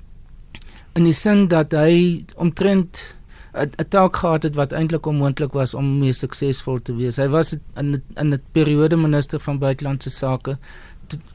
[0.95, 3.16] in die sin dat hy omtrent
[3.58, 7.17] 'n taak gehad het wat eintlik onmoontlik was om mee suksesvol te wees.
[7.17, 10.58] Hy was in in 'n periode minister van buitelandse sake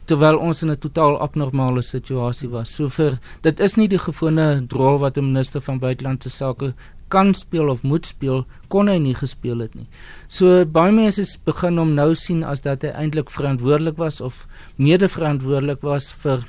[0.04, 2.74] terwyl ons in 'n totaal abnormale situasie was.
[2.74, 6.74] So vir dit is nie die gewone rol wat 'n minister van buitelandse sake
[7.08, 9.86] kan speel of moet speel, kon hy nie gespeel het nie.
[10.28, 15.82] So baie mense begin hom nou sien as dat hy eintlik verantwoordelik was of mede-verantwoordelik
[15.82, 16.46] was vir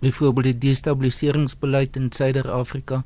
[0.00, 3.02] byvoorbeeld die destabiliseringsbeleid in Suider-Afrika,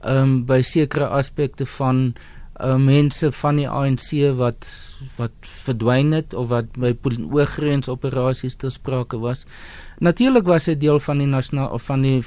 [0.00, 2.14] ehm um, by sekere aspekte van
[2.60, 4.08] uh, mense van die ANC
[4.38, 4.68] wat
[5.16, 5.32] wat
[5.64, 9.46] verdwyn het of wat by oorgrensoperasies ter sprake was.
[10.00, 12.20] Natuurlik was hy deel van die nasionale of van die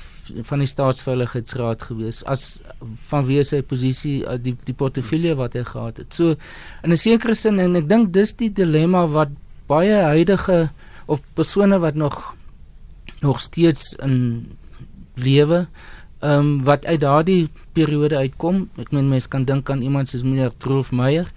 [0.47, 2.59] van die staatsveiligheidsraad gewees as
[3.09, 6.13] vanweë sy posisie uh, die die portefeulje wat hy gehad het.
[6.13, 6.37] So
[6.83, 9.29] in 'n sekere sin en ek dink dis die dilemma wat
[9.67, 10.69] baie huidige
[11.07, 12.35] of persone wat nog
[13.21, 14.47] nog steeds in
[15.15, 15.67] lewe
[16.23, 18.67] ehm um, wat uit daardie periode uitkom.
[18.79, 21.27] Ek meen mense kan dink aan iemand soos meneer Trolf Meyer,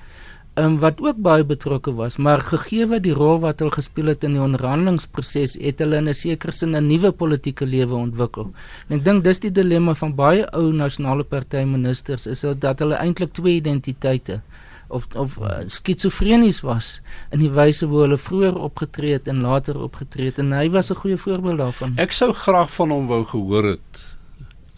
[0.54, 4.24] ehm um, wat ook baie betrokke was, maar gegee die rol wat hulle gespeel het
[4.24, 8.52] in die onderhandelingsproses, het hulle in 'n sekere sin 'n nuwe politieke lewe ontwikkel.
[8.88, 12.94] En ek dink dis die dilemma van baie ou nasionale party ministers is dat hulle
[12.94, 14.40] eintlik twee identiteite
[14.88, 17.00] of of uh, skizofrenies was
[17.32, 20.90] in die wyse hoe hulle vroeër opgetree het en later opgetree het en hy was
[20.90, 21.92] 'n goeie voorbeeld daarvan.
[21.96, 24.15] Ek sou graag van hom wou gehoor het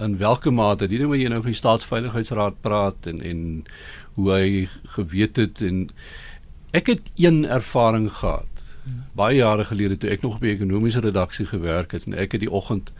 [0.04, 3.42] in watter mate die ding wat jy nou van die staatsveiligheidsraad praat en en
[4.18, 4.48] hoe hy
[4.96, 5.88] geweet het en
[6.76, 8.64] ek het een ervaring gehad
[9.18, 12.44] baie jare gelede toe ek nog op die ekonomiese redaksie gewerk het en ek het
[12.46, 12.92] die oggend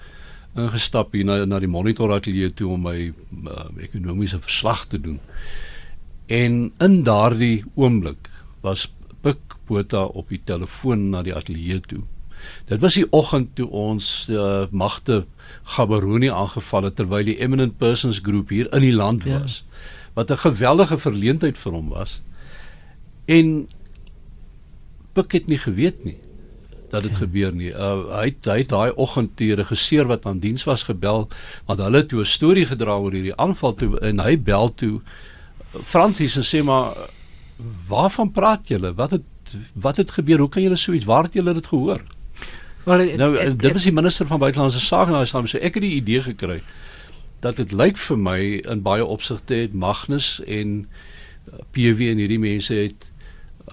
[0.59, 5.19] ingestap hier na na die monitor ateljee toe om my uh, ekonomiese verslag te doen.
[6.27, 8.31] En in daardie oomblik
[8.65, 8.89] was
[9.23, 12.03] Pik Botha op die telefoon na die ateljee toe.
[12.66, 15.24] Dit was die oggend toe ons uh, magte
[15.62, 19.40] Gaborone aangeval het terwyl die Eminent Persons Groep hier in die land ja.
[19.40, 19.64] was.
[19.64, 20.12] Ja.
[20.14, 22.20] Wat 'n geweldige verleentheid vir hom was.
[23.24, 23.68] En
[25.12, 26.18] Pik het nie geweet nie
[26.88, 27.18] dat dit ja.
[27.18, 27.70] gebeur nie.
[27.70, 31.29] Uh, hy het, hy het daai oggend die regisseur wat aan diens was gebel
[31.66, 35.01] want hulle het toe 'n storie gedra oor hierdie aanval toe en hy bel toe
[35.85, 36.96] Fransies en sê maar
[37.88, 38.94] waarvan praat julle?
[38.94, 39.22] Wat het
[39.74, 40.38] wat het gebeur?
[40.38, 41.05] Hoe kan julle so iets?
[41.05, 42.05] Waar het julle dit gehoor?
[42.88, 45.77] Wel, ek, nou ek, dit was die minister van buitelandse sake nou saam sê ek
[45.79, 46.61] het die idee gekry
[47.44, 48.38] dat dit lyk vir my
[48.72, 53.11] in baie opsigte het Magnus en uh, PW en hierdie mense het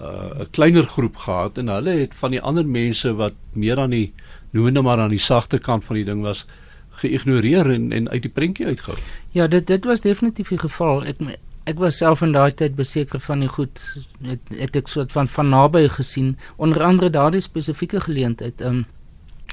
[0.00, 3.96] uh, 'n kleiner groep gehad en hulle het van die ander mense wat meer aan
[3.96, 4.12] die
[4.50, 6.46] noem net maar aan die sagte kant van die ding was
[7.00, 8.98] geïgnoreer en en uit die prentjie uitgehou.
[9.32, 11.04] Ja, dit dit was definitief die geval.
[11.04, 11.16] Ek
[11.64, 13.80] ek was self in daai tyd beseker van die goed
[14.22, 18.60] het, het ek soort van van naby gesien onder andere daardie spesifieke geleentheid.
[18.60, 18.86] Um,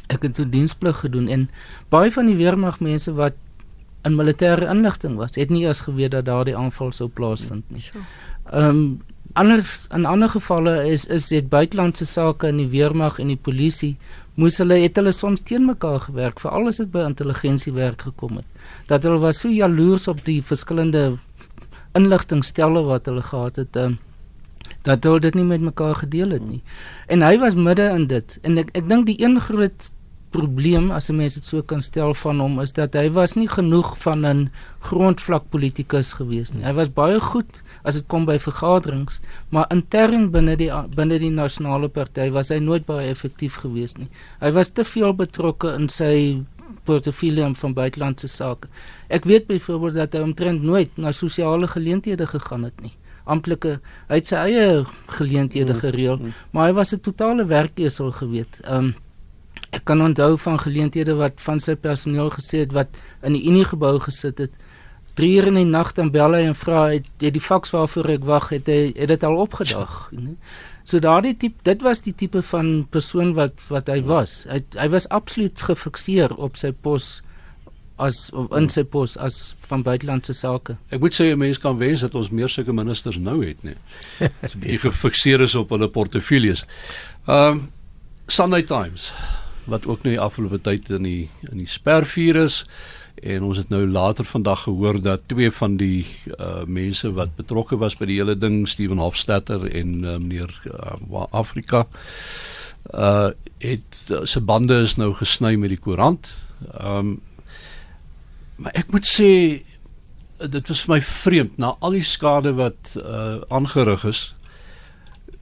[0.07, 1.47] ek het so diensplig gedoen en
[1.89, 3.39] baie van die weermag mense wat
[4.03, 7.85] in militêre inligting was, het nie eens geweet dat daardie aanval sou plaasvind nie.
[8.51, 9.01] Ehm um,
[9.33, 13.95] anders in ander gevalle is is dit buitelandse sake in die weermag en die polisie
[14.37, 18.89] moes hulle het hulle soms teen mekaar gewerk veral as dit by intelligensiewerk gekom het
[18.91, 21.03] dat hulle was so jaloers op die verskillende
[21.97, 23.97] inligtingstelle wat hulle gehad het um,
[24.83, 26.61] dat hulle dit nie met mekaar gedeel het nie
[27.07, 29.89] en hy was midde in dit en ek ek dink die een groot
[30.33, 33.47] probleem as 'n mens dit so kan stel van hom is dat hy was nie
[33.47, 34.49] genoeg van 'n
[34.87, 36.63] grondvlak politikus gewees nie.
[36.63, 39.19] Hy was baie goed as dit kom by vergaderings,
[39.49, 44.09] maar intern binne die binne die nasionale party was hy nooit baie effektief gewees nie.
[44.39, 46.43] Hy was te veel betrokke in sy
[46.83, 48.67] portefeulje van buitelandse sake.
[49.09, 52.93] Ek weet byvoorbeeld dat hy omtrent nooit na sosiale geleenthede gegaan het nie.
[53.23, 56.33] Amptelike hy het sy eie geleenthede mm, gereël, mm.
[56.51, 58.61] maar hy was 'n totale werkesel geweet.
[58.67, 58.95] Um
[59.73, 62.93] Ek kan onthou van geleenthede wat van sy personeel gesê het wat
[63.25, 64.51] in die Unie gebou gesit het.
[65.17, 68.09] 3 ure in die nag dan bel hy en vra het, het die faks waarvoor
[68.15, 70.37] ek wag het hy het dit al opgedag, nee.
[70.83, 74.43] So daardie tipe dit was die tipe van persoon wat wat hy was.
[74.49, 77.21] Hy hy was absoluut gefikseer op sy pos
[78.03, 80.77] as in sy pos as van buitelandse sake.
[80.93, 83.77] Ek moet sê 'n mens kan wens dat ons meer sulke ministers nou het, nee.
[84.41, 86.65] Dis 'n bietjie gefikseer is op hulle portefeuilles.
[87.27, 87.71] Ehm um,
[88.27, 89.11] Sunday Times
[89.65, 92.63] wat ook nou die afgelope tyd in die in die spervuur is
[93.23, 96.05] en ons het nou later vandag gehoor dat twee van die
[96.39, 101.25] uh mense wat betrokke was by die hele ding Steven Hofstadter en uh, meneer uh,
[101.31, 101.85] Afrika
[102.91, 103.29] uh
[103.63, 106.27] het uh, se bande is nou gesny met die koerant.
[106.79, 107.21] Um
[108.57, 109.29] maar ek moet sê
[110.43, 114.21] dit was vir my vreemd na al die skade wat uh aangerig is.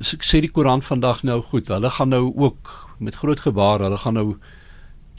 [0.01, 3.85] So ek sê die koerant vandag nou goed, hulle gaan nou ook met groot gebaar.
[3.85, 4.27] Hulle gaan nou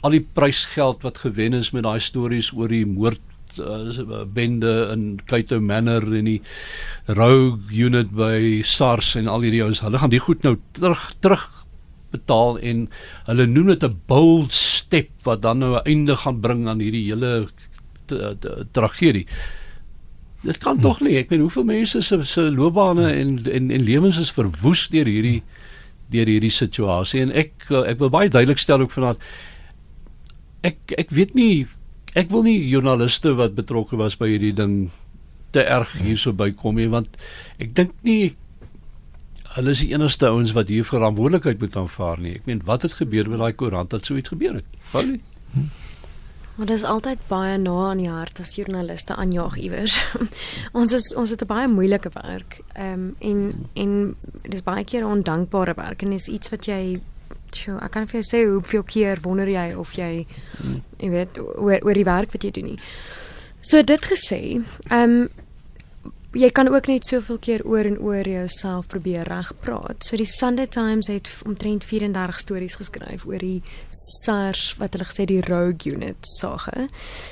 [0.02, 3.22] al die prysgeld wat gewen is met daai stories oor die moord
[3.62, 6.40] uh, bende in Kaito Manor en die
[7.06, 9.82] Rogue unit by SARS en al hierdie ouens.
[9.84, 11.48] Hulle gaan die goed nou terug terug
[12.12, 12.86] betaal en
[13.28, 17.08] hulle noem dit 'n bold step wat dan nou 'n einde gaan bring aan hierdie
[17.08, 17.48] hele
[18.72, 19.26] tragedie.
[20.42, 21.16] Dit kan tog nie.
[21.20, 25.42] Ek weet hoeveel mense se se loopbane en en en lewens is verwoes deur hierdie
[26.12, 29.22] deur hierdie situasie en ek eh, ek wil baie duidelik stel ook vanaand
[30.66, 31.64] ek ek weet nie
[32.18, 34.76] ek wil nie joernaliste wat betrokke was by hierdie ding
[35.56, 37.18] te erg hierso bykom nie want
[37.62, 38.34] ek dink nie
[39.56, 42.96] hulle is die enigste ouens wat hier verantwoordelikheid moet aanvaar nie ek meen wat het
[43.00, 45.22] gebeur met daai koerant dat so iets gebeur het Valerie
[45.54, 45.68] hm?
[46.54, 49.96] Maar dit is altyd baie na aan die hart as joernaliste aanjaag iewers.
[50.78, 52.60] ons is ons het 'n baie moeilike werk.
[52.74, 57.00] Ehm um, en en dis baie keer 'n ondankbare werk en is iets wat jy
[57.56, 60.26] sjoe, ek kan vir jou sê hoeveel keer wonder jy of jy
[60.98, 62.80] jy weet oor oor die werk wat jy doen nie.
[63.60, 65.28] So dit gesê, ehm um,
[66.32, 70.04] jy kan ook net soveel keer oor en oor jouself probeer regpraat.
[70.04, 75.26] So die Sunday Times het omtrent 34 stories geskryf oor die SARS wat hulle gesê
[75.28, 76.88] die Rogue Unit sage.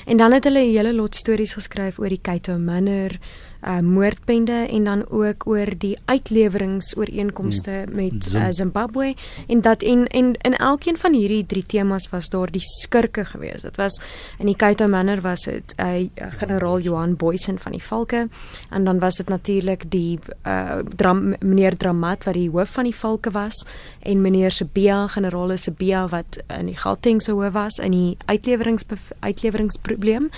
[0.07, 3.17] En dan het hulle 'n hele lot stories geskryf oor die Kaito Manor
[3.65, 7.95] uh, moordbende en dan ook oor die uitleweringsooreenkomste hmm.
[7.95, 9.15] met uh, Zimbabwe
[9.47, 13.63] en dat en en in elkeen van hierdie drie temas was daar die skurke geweest.
[13.63, 14.01] Dit was
[14.39, 18.29] in die Kaito Manor was dit uh, generaal Johan Boysen van die Valke
[18.71, 22.95] en dan was dit natuurlik die uh, dram, meneer Dramat wat die hoof van die
[22.97, 23.65] Valke was
[24.03, 28.85] en meneer Sebia generaal Sebia wat in die Gauteng se hoof was in die uitlewerings
[29.21, 30.29] uitleweringsprobleem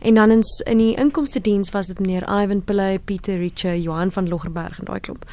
[0.00, 4.12] en dan in in die inkomste diens was dit meneer Ivan Pillay, Pieter Richard, Johan
[4.12, 5.24] van Loggerberg en daai klop.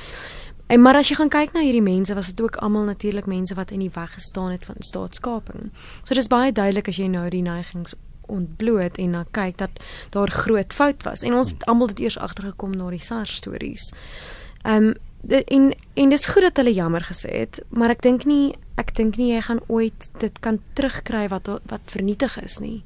[0.68, 3.56] En maar as jy gaan kyk na hierdie mense, was dit ook almal natuurlik mense
[3.56, 5.72] wat in die weg gestaan het van staatskaping.
[6.04, 7.96] So dis baie duidelik as jy nou die neigings
[8.30, 9.80] ontbloot en na kyk dat
[10.14, 11.24] daar groot fout was.
[11.24, 13.94] En ons het almal dit eers agtergekom na die SARS stories.
[14.66, 14.98] Ehm um,
[15.28, 19.18] en en dis goed dat hulle jammer gesê het, maar ek dink nie ek dink
[19.20, 22.84] nie jy gaan ooit dit kan terugkry wat wat vernietig is nie.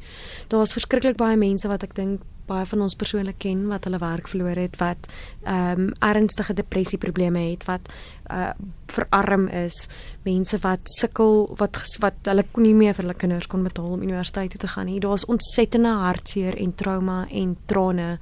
[0.47, 3.99] Daar was verskriklik baie mense wat ek dink baie van ons persoonlik ken wat hulle
[4.01, 5.09] werk verloor het, wat
[5.43, 7.93] ehm um, ernstige depressieprobleme het, wat
[8.31, 8.51] uh
[8.93, 9.87] verarm is,
[10.21, 14.03] mense wat sukkel, wat wat hulle kon nie meer vir hulle kinders kon betaal om
[14.05, 14.99] universiteit toe te gaan nie.
[14.99, 18.19] Daar was ontsettende hartseer en trauma en trane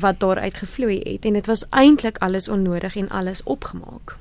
[0.00, 4.16] wat daar uitgevloei het en dit was eintlik alles onnodig en alles opgemaak.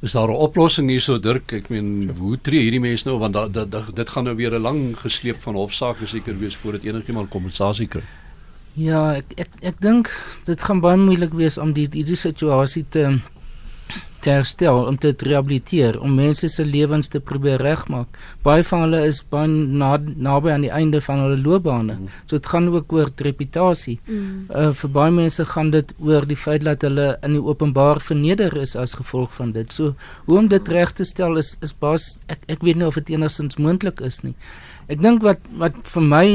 [0.00, 1.52] Is daar 'n oplossing hierso Dirk?
[1.52, 4.54] Ek meen, hoe tree hierdie mense nou want da, da, da, dit gaan nou weer
[4.54, 8.02] 'n lang gesleep van hofsaake seker wees voordat enigiemand kompensasie kry.
[8.74, 10.10] Ja, ek ek ek dink
[10.44, 13.18] dit gaan baie moeilik wees om die hierdie situasie te
[14.20, 18.18] te herstel om te rehabiliteer om mense se lewens te probeer regmaak.
[18.42, 21.98] Baie van hulle is baie na, naby aan die einde van hulle loopbane.
[21.98, 22.08] Mm.
[22.26, 23.98] So dit gaan ook oor reputasie.
[24.06, 24.46] Mm.
[24.50, 28.56] Uh vir baie mense gaan dit oor die feit dat hulle in die openbaar verneder
[28.62, 29.72] is as gevolg van dit.
[29.72, 29.94] So
[30.26, 33.14] hoe om dit reg te stel is is bas ek ek weet nie of dit
[33.14, 34.34] enigsins moontlik is nie.
[34.88, 36.28] Ek dink wat wat vir my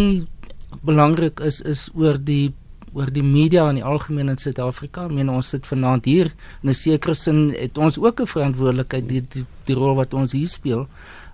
[0.84, 2.54] belangrik is is oor die
[2.94, 5.06] oor die media in die algemeen in Suid-Afrika.
[5.06, 9.10] Ek meen ons sit vanaand hier in 'n sekere sin het ons ook 'n verantwoordelikheid
[9.10, 10.88] die, die die rol wat ons hier speel.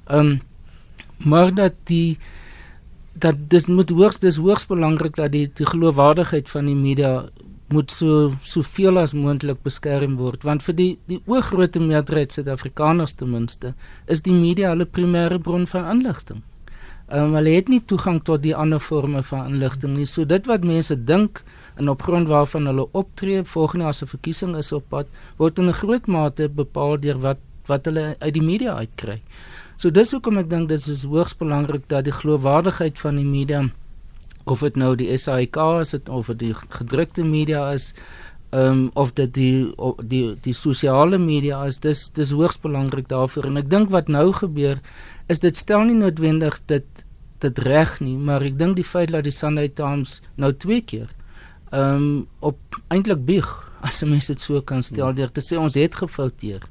[0.07, 0.41] Ehm um,
[1.25, 2.17] maar dat die
[3.13, 7.29] dat dis moet hoogs dis hoogs belangrik dat die die geloofwaardigheid van die media
[7.69, 13.31] moet so soveel as moontlik beskerm word want vir die die oorgrootste meerderheid Suid-Afrikaners ten
[13.31, 13.73] minste
[14.07, 16.41] is die media hulle primêre bron van inligting.
[17.09, 20.05] Um, hulle het nie toegang tot die ander forme van inligting nie.
[20.05, 21.41] So dit wat mense dink
[21.79, 25.69] en op grond waarvan hulle optree volgende as 'n verkiesing is op pad word in
[25.69, 29.21] 'n groot mate bepaal deur wat wat hulle uit die media uitkry.
[29.77, 33.69] So dis hoekom ek dink dit is hoogs belangrik dat die geloofwaardigheid van die media
[34.45, 37.93] of dit nou die SAK is of dit die gedrukte media is
[38.49, 43.07] ehm um, of dit die of die die sosiale media is dis dis hoogs belangrik
[43.07, 44.79] daarvoor en ek dink wat nou gebeur
[45.29, 47.05] is dit stel nie noodwendig dit
[47.39, 51.07] dit reg nie, maar ek dink die feit dat die Sunday Times nou twee keer
[51.69, 53.47] ehm um, op eintlik bieg
[53.87, 56.65] as 'n mens dit so kan stel deur te sê ons het gefouteer.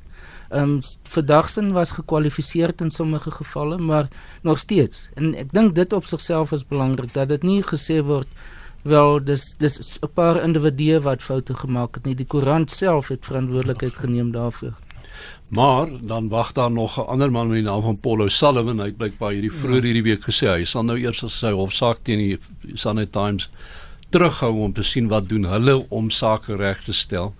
[0.50, 4.08] Ehm um, verdagsin was gekwalifiseer in sommige gevalle, maar
[4.42, 5.08] nog steeds.
[5.14, 8.28] En ek dink dit op sigself is belangrik dat dit nie gesê word
[8.82, 12.14] wel dis dis 'n paar individue wat foute gemaak het nie.
[12.14, 14.74] Die koerant self het verantwoordelikheid geneem daarvoor.
[15.48, 18.78] Maar dan wag daar nog 'n ander man met die naam van Paul O'Sullivan.
[18.78, 21.98] Hy het blykbaar hierdie vroeër hierdie week gesê hy sal nou eers as sy hofsaak
[22.02, 22.38] teen die
[22.74, 23.48] Sunday Times
[24.08, 27.34] terughou om te sien wat doen hulle om sake reg te stel.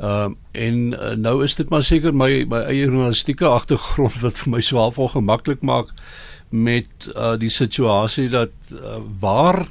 [0.00, 4.38] Ehm uh, en uh, nou is dit maar seker my my eie journalistieke agtergrond wat
[4.38, 5.92] vir my swaar vol gemaklik maak
[6.48, 9.66] met uh, die situasie dat uh, waar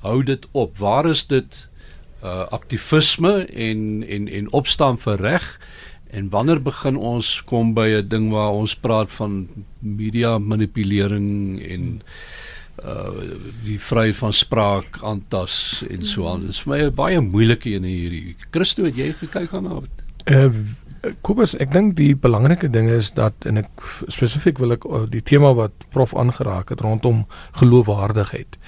[0.00, 0.78] hou dit op?
[0.78, 1.68] Waar is dit
[2.24, 5.60] uh aktivisme en en en opstaan vir reg?
[6.10, 12.02] En wanneer begin ons kom by 'n ding waar ons praat van media manipulering en
[12.84, 13.10] uh
[13.64, 16.40] die vryheid van spraak aantas en so aan.
[16.40, 18.36] Dit is vir my 'n baie moeilike een hierdie.
[18.50, 20.04] Christo, het jy gekyk aan dit?
[20.24, 20.52] Uh
[21.22, 23.68] Kobus, ek dink die belangrike ding is dat en ek
[24.10, 27.26] spesifiek wil ek uh, die tema wat prof aangeraak het rondom
[27.60, 28.58] geloofwaardigheid.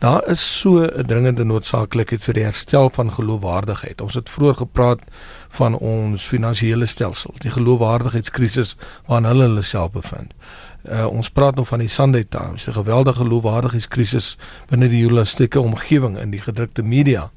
[0.00, 4.00] Daar is so 'n dringende noodsaaklikheid vir die herstel van geloofwaardigheid.
[4.00, 5.00] Ons het vroeër gepraat
[5.56, 10.34] van ons finansiële stelsel, die geloofwaardigheidskrisis waarin hulle hulle self bevind.
[10.86, 14.36] Uh, ons praat nog van die Sunday Times, die geweldige geloofwaardigheidskrisis
[14.70, 17.30] binne die journalistieke omgewing in die gedrukte media.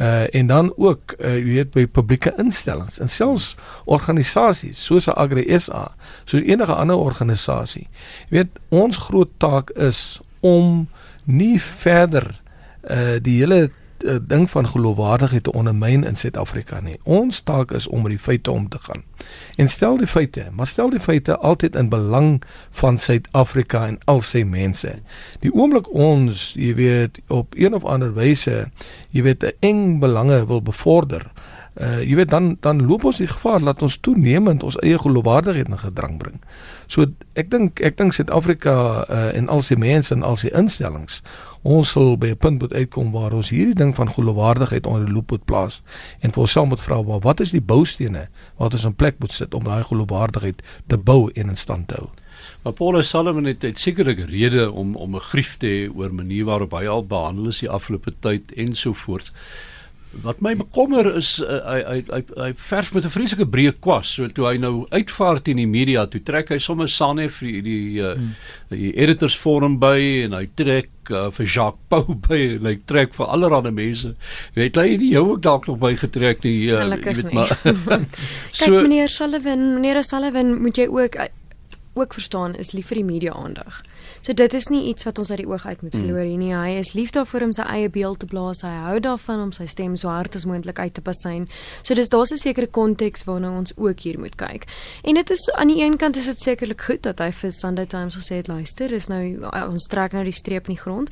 [0.00, 5.44] Uh en dan ook uh jy weet by publieke instellings en selfs organisasies soos Agri
[5.58, 5.92] SA,
[6.24, 7.88] soos enige ander organisasie.
[8.28, 10.88] Jy weet ons groot taak is om
[11.24, 12.28] nie verder
[12.88, 13.70] uh die hele
[14.04, 16.98] uh, ding van geloofwaardigheid te ondermyn in Suid-Afrika nie.
[17.02, 19.02] Ons taak is om met die feite om te gaan.
[19.56, 24.20] En stel die feite, maar stel die feite altyd in belang van Suid-Afrika en al
[24.20, 24.94] sy mense.
[25.40, 28.68] Die oomblik ons, jy weet, op een of ander wyse,
[29.10, 31.30] jy weet, 'n eng belange wil bevorder,
[31.80, 35.68] uh jy weet dan dan loop ons die gevaar dat ons toenemend ons eie geloofwaardigheid
[35.68, 36.40] in gedrang bring.
[36.86, 38.74] So ek dink ek dink Suid-Afrika
[39.08, 41.22] uh en al sy mense en al sy instellings
[41.62, 45.14] ons sal by 'n punt moet uitkom waar ons hierdie ding van geloofwaardigheid onder die
[45.14, 45.82] loop moet plaas
[46.20, 49.54] en vir onsself moet vra wat is die boustene wat ons in plek moet sit
[49.54, 52.10] om daai geloofwaardigheid te bou en in stand te hou.
[52.62, 56.44] Maar Paul Sullivan het, het sekerlik rede om om 'n grief te hê oor manier
[56.44, 59.32] waarop hy al behandel is die afgelope tyd ensovoorts.
[60.20, 64.10] Wat my bekommer is uh, hy hy hy hy verf met 'n vreeslike breë kwas.
[64.12, 68.00] So toe hy nou uitvaar teen die media, toe trek hy sommer Sanef vir die
[68.02, 68.34] uh, hmm.
[68.68, 69.96] die editors forum by
[70.26, 74.14] en hy trek uh, vir Jacques Pau by en hy trek vir allerlei mense.
[74.54, 77.56] Weet jy nie jou ook dalk nog by getrek nie, uh, jy weet maar.
[78.52, 81.16] so Kyk meneer Sullivan, meneer Sullivan, moet jy ook
[81.94, 83.82] ook verstaan is lief vir die media aandag.
[84.22, 86.00] So dit is nie iets wat ons uit die oog uit moet mm.
[86.00, 86.52] verloor nie.
[86.54, 88.62] Hy is lief daarvoor om sy eie beeld te blaas.
[88.62, 91.48] Hy hou daarvan om sy stem so hard as moontlik uit te basyn.
[91.82, 94.64] So dis daar's 'n sekere konteks waarna ons ook hier moet kyk.
[95.02, 97.86] En dit is aan die een kant is dit sekerlik goed dat hy vir Sunday
[97.86, 101.10] Times gesê het luister, is nou ons trek nou die streep in die grond.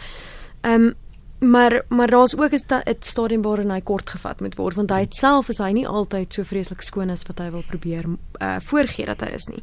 [0.61, 0.95] Ehm um,
[1.41, 5.49] Maar maar daar's ook 'n stadium waarin hy kort gevat moet word want hy self
[5.49, 8.05] is hy nie altyd so vreeslik skoon as wat hy wil probeer
[8.39, 9.63] uh voorgee dat hy is nie.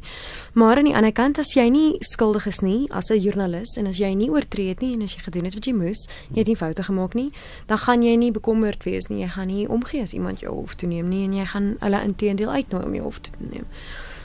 [0.52, 3.86] Maar aan die ander kant as jy nie skuldig is nie as 'n joernalis en
[3.86, 6.38] as jy nie oortree het nie en as jy gedoen het wat jy moes, jy
[6.38, 7.32] het nie foute gemaak nie,
[7.66, 9.20] dan gaan jy nie bekommerd wees nie.
[9.20, 12.02] Jy gaan nie omgee as iemand jou hof toe neem nie en jy gaan hulle
[12.02, 13.64] intedeel uitnooi om jou hof toe te neem.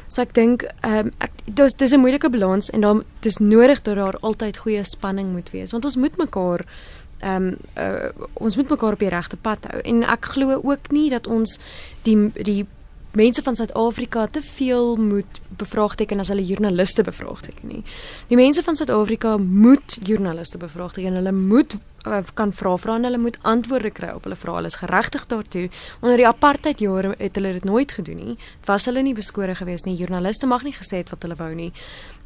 [0.08, 3.82] So ek dink ehm um, ek dis dis 'n moeilike balans en daar dis nodig
[3.82, 6.66] dat daar altyd goeie spanning moet wees want ons moet mekaar
[7.24, 10.92] ehm um, uh, ons moet mekaar op die regte pad hou en ek glo ook
[10.92, 11.60] nie dat ons
[12.04, 12.66] die die
[13.14, 17.84] mense van Suid-Afrika te veel moet bevraagteken as hulle joernaliste bevraagteken nie.
[18.28, 21.14] Die mense van Suid-Afrika moet joernaliste bevraagteken.
[21.14, 21.76] Hulle moet
[22.08, 24.56] uh, kan vra vra en hulle moet antwoorde kry op hulle vrae.
[24.56, 25.68] Hulle is geregtig daartoe.
[26.02, 28.38] Onder die apartheid jare het hulle dit nooit gedoen nie.
[28.66, 29.96] Was hulle nie beskore gewees nie.
[30.00, 31.70] Joernaliste mag nie gesê het wat hulle wou nie.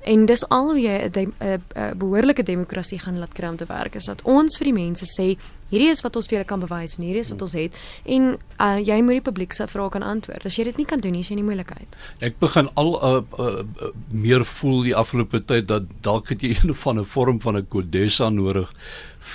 [0.02, 4.06] En dis al hoe jy 'n behoorlike demokrasie gaan laat kry om te werk is
[4.06, 5.38] dat ons vir die mense sê
[5.70, 7.76] hierdie is wat ons vir julle kan bewys en hierdie is wat ons het
[8.06, 10.46] en uh, jy moet die publiek se vrae kan antwoord.
[10.46, 12.00] As jy dit nie kan doen nie, is jy in die moeilikheid.
[12.24, 16.56] Ek begin al uh, uh, uh, meer voel die afgelope tyd dat dalk het jy
[16.56, 18.72] een van 'n vorm van 'n kodessa nodig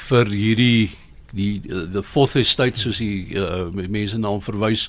[0.09, 0.91] vir hierdie
[1.33, 4.89] die the fourth estate soos die uh, mense na hom verwys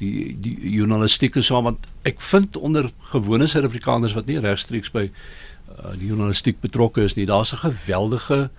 [0.00, 5.94] die die journalistieke saam want ek vind onder gewone Suid-Afrikaners wat nie regstreeks by uh,
[6.00, 8.50] die journalistiek betrokke is nie daar's 'n geweldige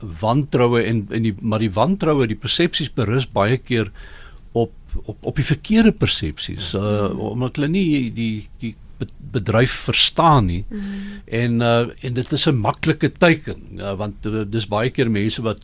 [0.00, 3.92] wantroue en en die maar die wantroue die persepsies berus baie keer
[4.52, 4.72] op
[5.04, 8.74] op op die verkeerde persepsies uh, omdat hulle nie die die
[9.18, 10.64] bedryf verstaan nie.
[10.68, 10.86] Mm -hmm.
[11.24, 15.42] En uh en dit is 'n maklike teken uh, want uh, dis baie keer mense
[15.42, 15.60] wat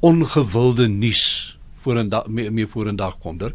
[0.00, 3.52] ongewilde nuus voor 'n dag mee, mee voor 'n dag kom daar.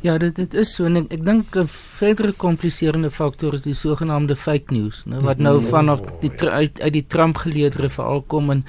[0.00, 3.74] Ja, dit dit is so en ek, ek dink 'n verdere kompliserende faktor is die
[3.74, 5.68] sogenaamde fake news, né, wat nou mhm.
[5.68, 8.64] vanaf die uit, uit die Trump geleedere veral kom en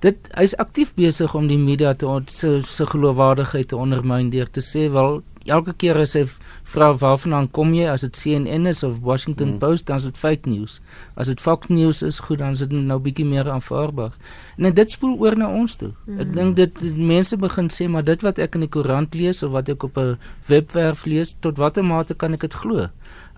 [0.00, 4.60] dit hy's aktief besig om die media te se se geloofwaardigheid te ondermyn deur te
[4.60, 6.24] sê wel elke keer as hy
[6.72, 9.58] vra waarvandaan kom jy as dit CNN is of Washington mm.
[9.62, 10.78] Post dan is dit fake news.
[11.16, 14.14] As dit Fox News is, goed dan is dit nou bietjie meer aanvaarbaar.
[14.56, 15.92] En dit spoel oor na ons toe.
[16.06, 16.22] Mm.
[16.24, 19.52] Ek dink dit mense begin sê maar dit wat ek in die koerant lees of
[19.52, 20.16] wat ek op 'n
[20.48, 22.88] webwerf lees, tot watter mate kan ek dit glo?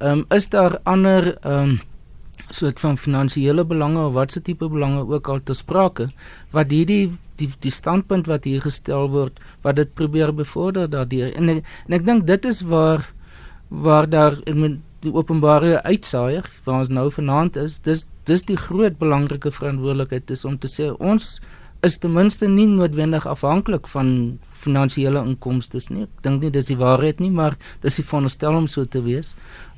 [0.00, 1.78] Ehm um, is daar ander ehm um,
[2.50, 6.10] soort van finansiële belange of watse tipe belange ook al te sprake
[6.50, 11.32] wat hierdie die die standpunt wat hier gestel word wat dit probeer bevorder daardeur.
[11.36, 13.06] En ek, en ek dink dit is waar
[13.68, 18.58] waar daar ek meen die openbare uitsaaier waar ons nou vanaand is dis dis die
[18.58, 21.36] groot belangrike verantwoordelikheid is om te sê ons
[21.86, 24.08] is ten minste nie noodwendig afhanklik van
[24.42, 26.06] finansiële inkomste nie.
[26.06, 29.34] Ek dink nie dis die waarheid nie maar dis die veronderstel om so te wees.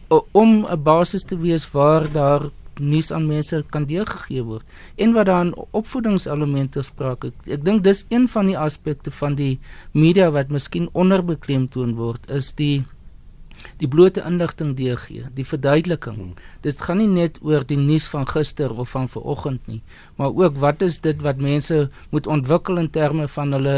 [0.09, 2.51] Om 'n basis te wees waar daar
[2.81, 4.67] nuus aan mense kan deurgegee word
[4.97, 7.33] en wat dan opvoedingselemente sprake.
[7.47, 9.59] Ek dink dis een van die aspekte van die
[9.93, 12.85] media wat miskien onderbeklemtoon word is die
[13.79, 16.19] die blote inligting deurgee, die verduideliking.
[16.19, 16.35] Hmm.
[16.63, 19.81] Dit gaan nie net oor die nuus van gister of van vanoggend nie,
[20.17, 23.77] maar ook wat is dit wat mense moet ontwikkel in terme van hulle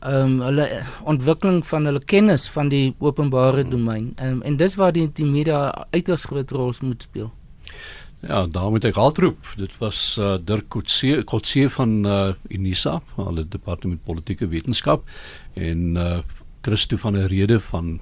[0.00, 0.66] ehm um, hulle
[1.04, 4.14] ontwikkeling van hulle kennis van die openbare domein.
[4.16, 7.28] Um, en dis waar die die media uiters groot rol moet speel.
[8.20, 9.48] Ja, daar moet ek altroep.
[9.56, 12.18] Dit was uh, Dirk Kotse Kotse van uh,
[12.52, 15.06] Unisa, hulle departement politieke wetenskap
[15.56, 16.18] en uh,
[16.60, 17.98] Christo van der Rede van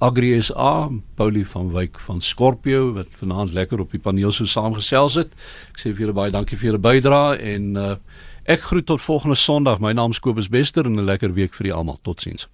[0.00, 5.20] Agri SA, Paulie van Wyk van Scorpio wat vanaand lekker op die paneel so saamgesels
[5.20, 5.34] het.
[5.70, 7.96] Ek sê vir julle baie dankie vir julle bydrae en uh,
[8.50, 9.78] ek groet tot volgende Sondag.
[9.78, 12.02] My naam is Kobus Bester en 'n lekker week vir julle almal.
[12.02, 12.48] Totsiens.